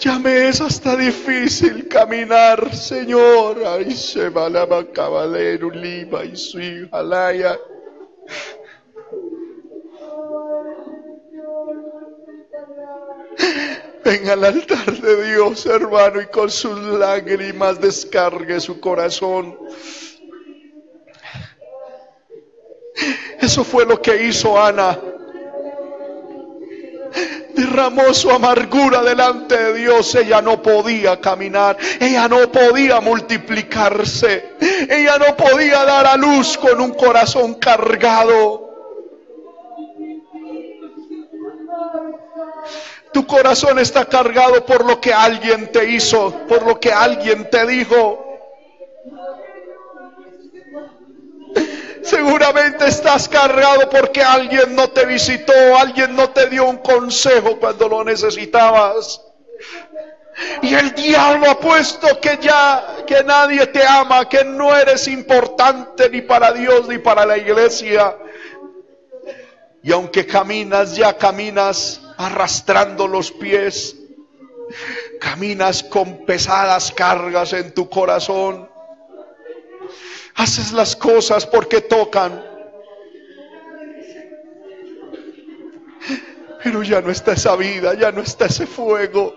[0.01, 3.61] Ya me es hasta difícil caminar, Señor.
[3.65, 6.59] Ay, se va la caballero, lima y su
[6.91, 7.59] jalaya.
[14.03, 19.57] Venga al altar de Dios, hermano, y con sus lágrimas descargue su corazón.
[23.39, 24.99] Eso fue lo que hizo Ana.
[27.53, 30.15] Derramó su amargura delante de Dios.
[30.15, 31.77] Ella no podía caminar.
[31.99, 34.53] Ella no podía multiplicarse.
[34.89, 38.69] Ella no podía dar a luz con un corazón cargado.
[43.11, 47.65] Tu corazón está cargado por lo que alguien te hizo, por lo que alguien te
[47.65, 48.27] dijo.
[52.03, 57.87] Seguramente estás cargado porque alguien no te visitó, alguien no te dio un consejo cuando
[57.87, 59.21] lo necesitabas.
[60.61, 66.09] Y el diablo ha puesto que ya, que nadie te ama, que no eres importante
[66.09, 68.17] ni para Dios ni para la iglesia.
[69.83, 73.95] Y aunque caminas, ya caminas arrastrando los pies,
[75.19, 78.69] caminas con pesadas cargas en tu corazón,
[80.35, 82.43] haces las cosas porque tocan,
[86.63, 89.35] pero ya no está esa vida, ya no está ese fuego.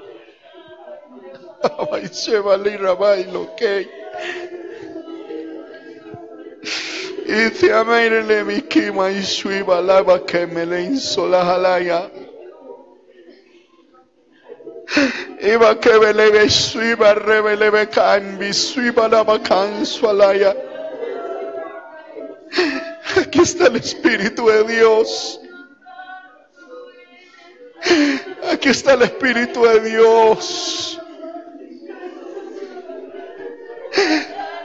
[7.27, 7.73] Y te
[8.44, 8.61] mi
[10.27, 12.11] que me insola jalaya.
[15.40, 20.55] Iba que me le suiba revele can vi suiba lava can sualaya.
[23.16, 25.40] Aquí está el Espíritu de Dios.
[28.52, 31.01] Aquí está el Espíritu de Dios.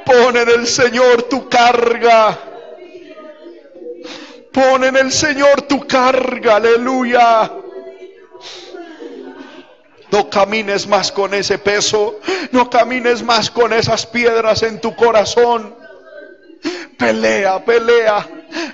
[0.05, 2.37] Pon en el Señor tu carga.
[4.51, 7.51] Pon en el Señor tu carga, aleluya.
[10.11, 12.19] No camines más con ese peso,
[12.51, 15.75] no camines más con esas piedras en tu corazón.
[16.97, 18.27] Pelea, pelea.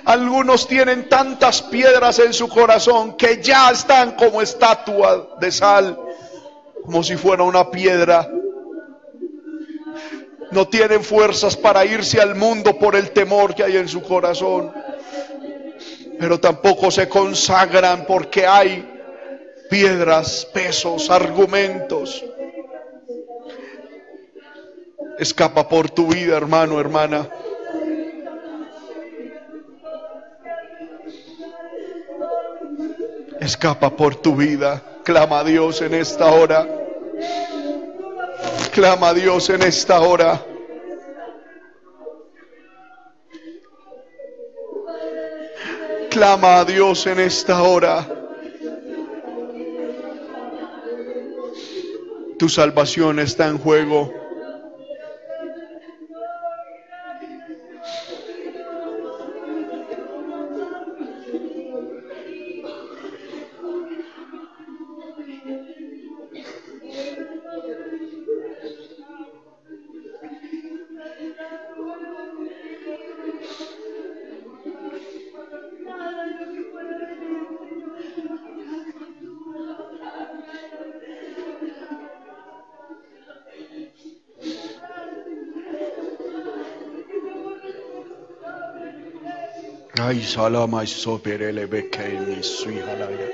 [0.06, 5.98] Algunos tienen tantas piedras en su corazón que ya están como estatua de sal,
[6.84, 8.28] como si fuera una piedra.
[10.50, 14.72] No tienen fuerzas para irse al mundo por el temor que hay en su corazón
[16.18, 18.95] pero tampoco se consagran porque hay
[19.68, 22.24] piedras, pesos, argumentos.
[25.18, 27.28] Escapa por tu vida, hermano, hermana.
[33.40, 34.82] Escapa por tu vida.
[35.04, 36.66] Clama a Dios en esta hora.
[38.72, 40.44] Clama a Dios en esta hora.
[46.10, 48.15] Clama a Dios en esta hora.
[52.38, 54.25] Tu salvación está en juego.
[90.06, 93.28] Ay, salama soperele mi sui halaya.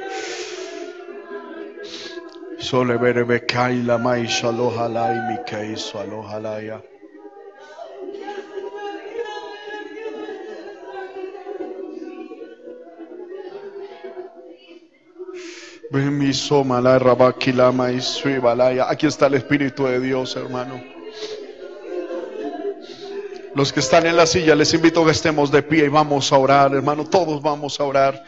[2.59, 6.81] Sole bere bekai la mai shalo halai mi kai salo halaya.
[18.89, 20.91] Aquí está el Espíritu de Dios, hermano.
[23.55, 26.33] Los que están en la silla, les invito a que estemos de pie y vamos
[26.33, 27.05] a orar, hermano.
[27.05, 28.24] Todos vamos a orar.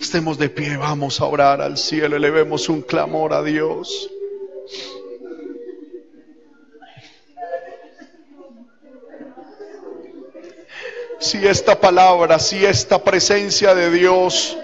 [0.00, 2.16] Estemos de pie, vamos a orar al cielo.
[2.16, 4.10] Elevemos un clamor a Dios.
[11.18, 14.56] Si esta palabra, si esta presencia de Dios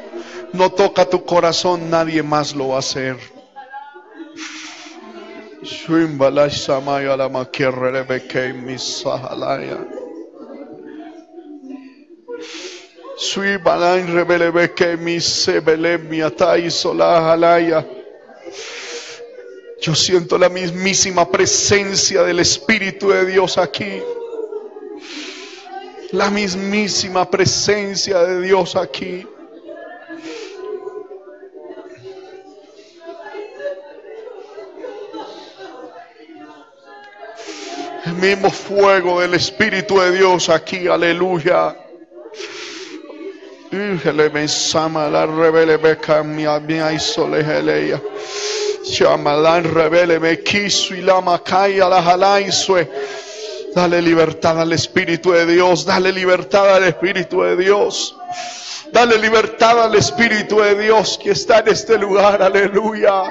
[0.52, 3.16] no toca tu corazón, nadie más lo va a hacer.
[5.90, 9.82] Shimbalai samaya la makirre beke misahalaya.
[13.18, 17.84] Sui balain rebele beke misebele miatai solahalaya.
[19.82, 24.00] Yo siento la mismísima presencia del Espíritu de Dios aquí.
[26.12, 29.26] La mismísima presencia de Dios aquí.
[38.20, 41.76] Mismo fuego del Espíritu de Dios aquí, aleluya.
[45.10, 46.44] La rebele beca mi
[49.64, 52.88] rebele me quiso y la macaya la.
[53.74, 58.16] Dale libertad al Espíritu de Dios, dale libertad al Espíritu de Dios.
[58.92, 63.22] Dale libertad al Espíritu de Dios que está en este lugar, aleluya.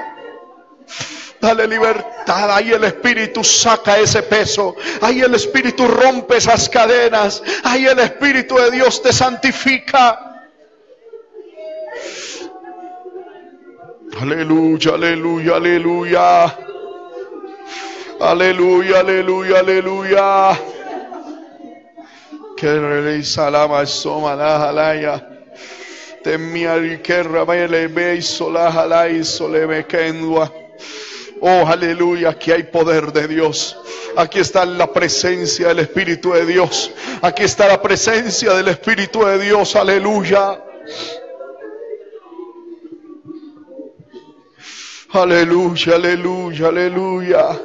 [1.40, 2.54] Dale libertad.
[2.54, 4.76] Ahí el Espíritu saca ese peso.
[5.00, 7.42] Ahí el Espíritu rompe esas cadenas.
[7.64, 10.30] Ahí el Espíritu de Dios te santifica.
[14.20, 16.56] Aleluya, aleluya, aleluya.
[18.20, 20.60] Aleluya, aleluya, aleluya.
[22.54, 22.66] Que
[24.36, 25.26] la jalaya.
[26.22, 30.52] Le ve y sola jalay, sole me kendua.
[31.42, 33.76] Oh, aleluya, aquí hay poder de Dios.
[34.16, 36.92] Aquí está la presencia del Espíritu de Dios.
[37.22, 39.74] Aquí está la presencia del Espíritu de Dios.
[39.74, 40.62] Aleluya.
[45.12, 47.60] Aleluya, aleluya, aleluya.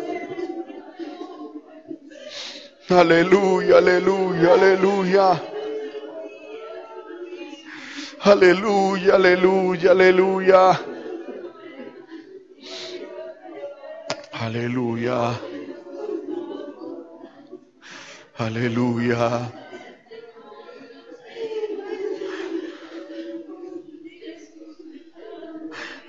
[2.90, 5.42] Aleluya, aleluya, aleluya.
[8.22, 10.95] Aleluya, aleluya, aleluya.
[14.40, 15.40] Aleluya.
[18.38, 19.52] Aleluya.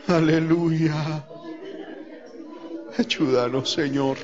[0.09, 1.25] Aleluya.
[2.99, 4.17] Ayúdanos, Señor.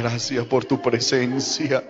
[0.00, 1.84] Gracias por tu presencia.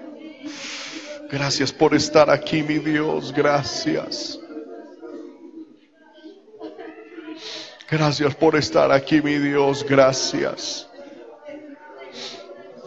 [1.31, 3.33] Gracias por estar aquí, mi Dios.
[3.33, 4.41] Gracias.
[7.89, 9.87] Gracias por estar aquí, mi Dios.
[9.89, 10.89] Gracias.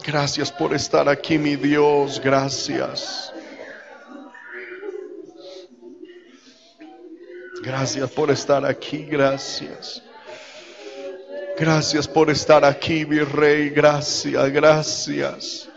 [0.06, 2.20] Gracias por estar aquí, mi Dios.
[2.22, 3.32] Gracias.
[7.62, 9.06] Gracias por estar aquí.
[9.06, 10.02] Gracias.
[11.56, 13.70] Gracias por estar aquí, mi rey.
[13.70, 15.68] Gracias, gracias.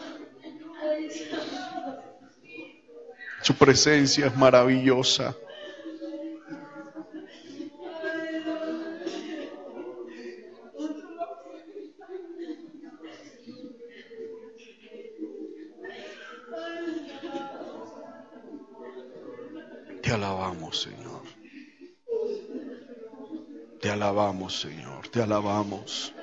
[3.41, 5.35] Su presencia es maravillosa.
[20.01, 21.06] Te alabamos, Señor.
[23.87, 25.07] Te alabamos, Señor.
[25.07, 26.13] Te alabamos.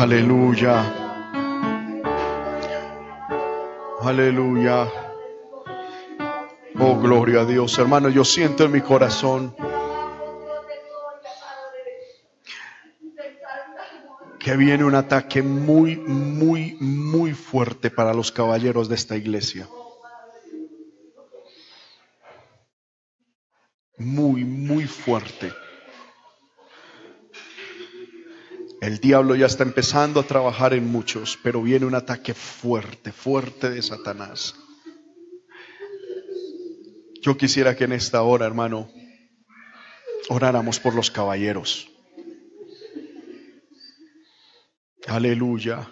[0.00, 0.80] Aleluya.
[4.00, 4.88] Aleluya.
[6.78, 7.78] Oh, gloria a Dios.
[7.78, 9.54] Hermano, yo siento en mi corazón
[14.38, 19.68] que viene un ataque muy, muy, muy fuerte para los caballeros de esta iglesia.
[23.98, 25.52] Muy, muy fuerte.
[28.80, 33.68] El diablo ya está empezando a trabajar en muchos, pero viene un ataque fuerte, fuerte
[33.68, 34.54] de Satanás.
[37.20, 38.90] Yo quisiera que en esta hora, hermano,
[40.30, 41.90] oráramos por los caballeros.
[45.06, 45.86] Aleluya.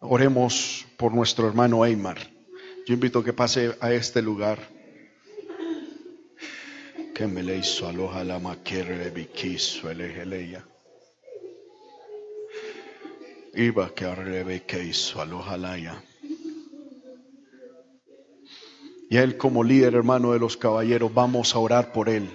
[0.00, 2.18] Oremos por nuestro hermano Eymar.
[2.86, 4.60] Yo invito a que pase a este lugar.
[7.12, 8.22] Que me le hizo aloja
[13.54, 16.02] Iba que hizo alojalaya.
[19.10, 22.30] Y él como líder hermano de los caballeros, vamos a orar por él.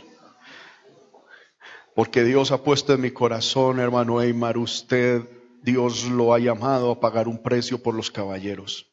[1.95, 5.21] Porque Dios ha puesto en mi corazón, hermano Eymar, usted
[5.63, 8.91] Dios lo ha llamado a pagar un precio por los caballeros.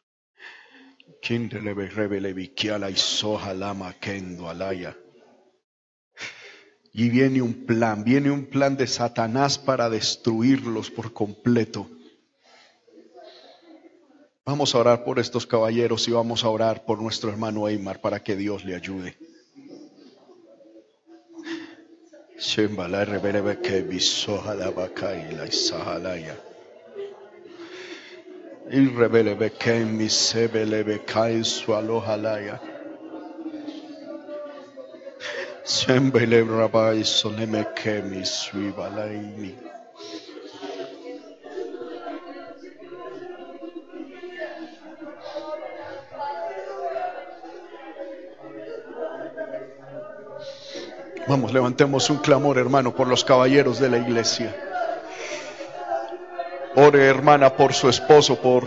[6.95, 11.91] Y viene un plan, viene un plan de Satanás para destruirlos por completo.
[14.45, 18.23] Vamos a orar por estos caballeros y vamos a orar por nuestro hermano Eymar para
[18.25, 19.17] que Dios le ayude.
[51.29, 54.55] Vamos, levantemos un clamor, hermano, por los caballeros de la iglesia.
[56.75, 58.65] Ore, hermana, por su esposo, por,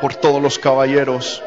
[0.00, 1.42] por todos los caballeros.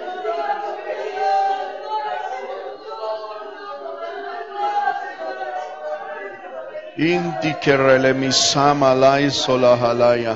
[6.97, 10.35] Indi que relemisama la isola halaya.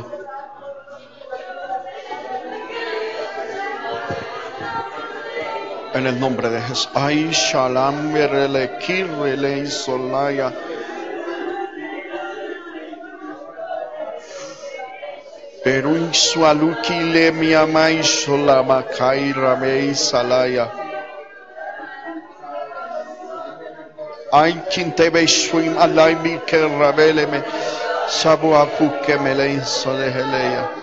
[5.93, 6.89] En el nombre de Jesús.
[6.95, 10.51] Ay, shalom, rele, kirrele, solaya.
[15.63, 20.67] Pero sualuki le mi amai solama kaira mei salaya.
[24.31, 27.43] Ay, quintebe swim alai mi que ravele me.
[28.09, 30.82] Sabu apu que me le insoleheleya.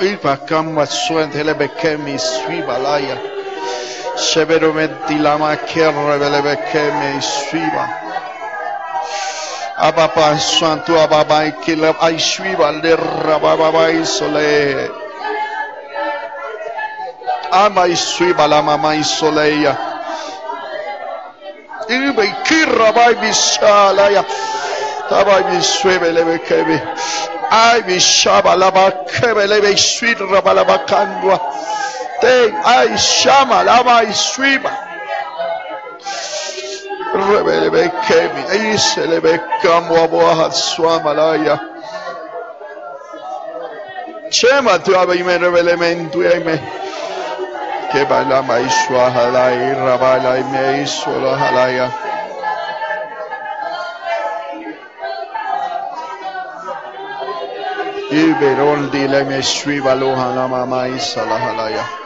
[0.00, 3.16] ipa kama suentelebe kemi suibalaya.
[4.16, 7.84] Sebero menti lama kerrebelebe kemi suiba.
[9.78, 14.90] Ababa santu ababa ikila ay suiba le rababa isole.
[17.52, 19.76] Ama isuiba la mama isoleya.
[21.88, 24.24] Ibe kirra bay bisalaya.
[25.10, 26.78] Tabay bisuibe lebe kemi.
[27.56, 31.38] I be shabalaba kebelebe sweet rabalaba kandwa.
[32.20, 34.72] Te I shamalaba swiba.
[37.14, 38.42] Rebelebe kemi.
[38.74, 41.60] Iselebe kamwa boha swamalaya.
[44.30, 46.58] Chema tu abeime rebelementu aime.
[47.92, 52.03] Kebala maishwa halai rabala ime isola halaya.
[58.10, 62.03] Iberon dile me shriva loha la mama isa la halaya.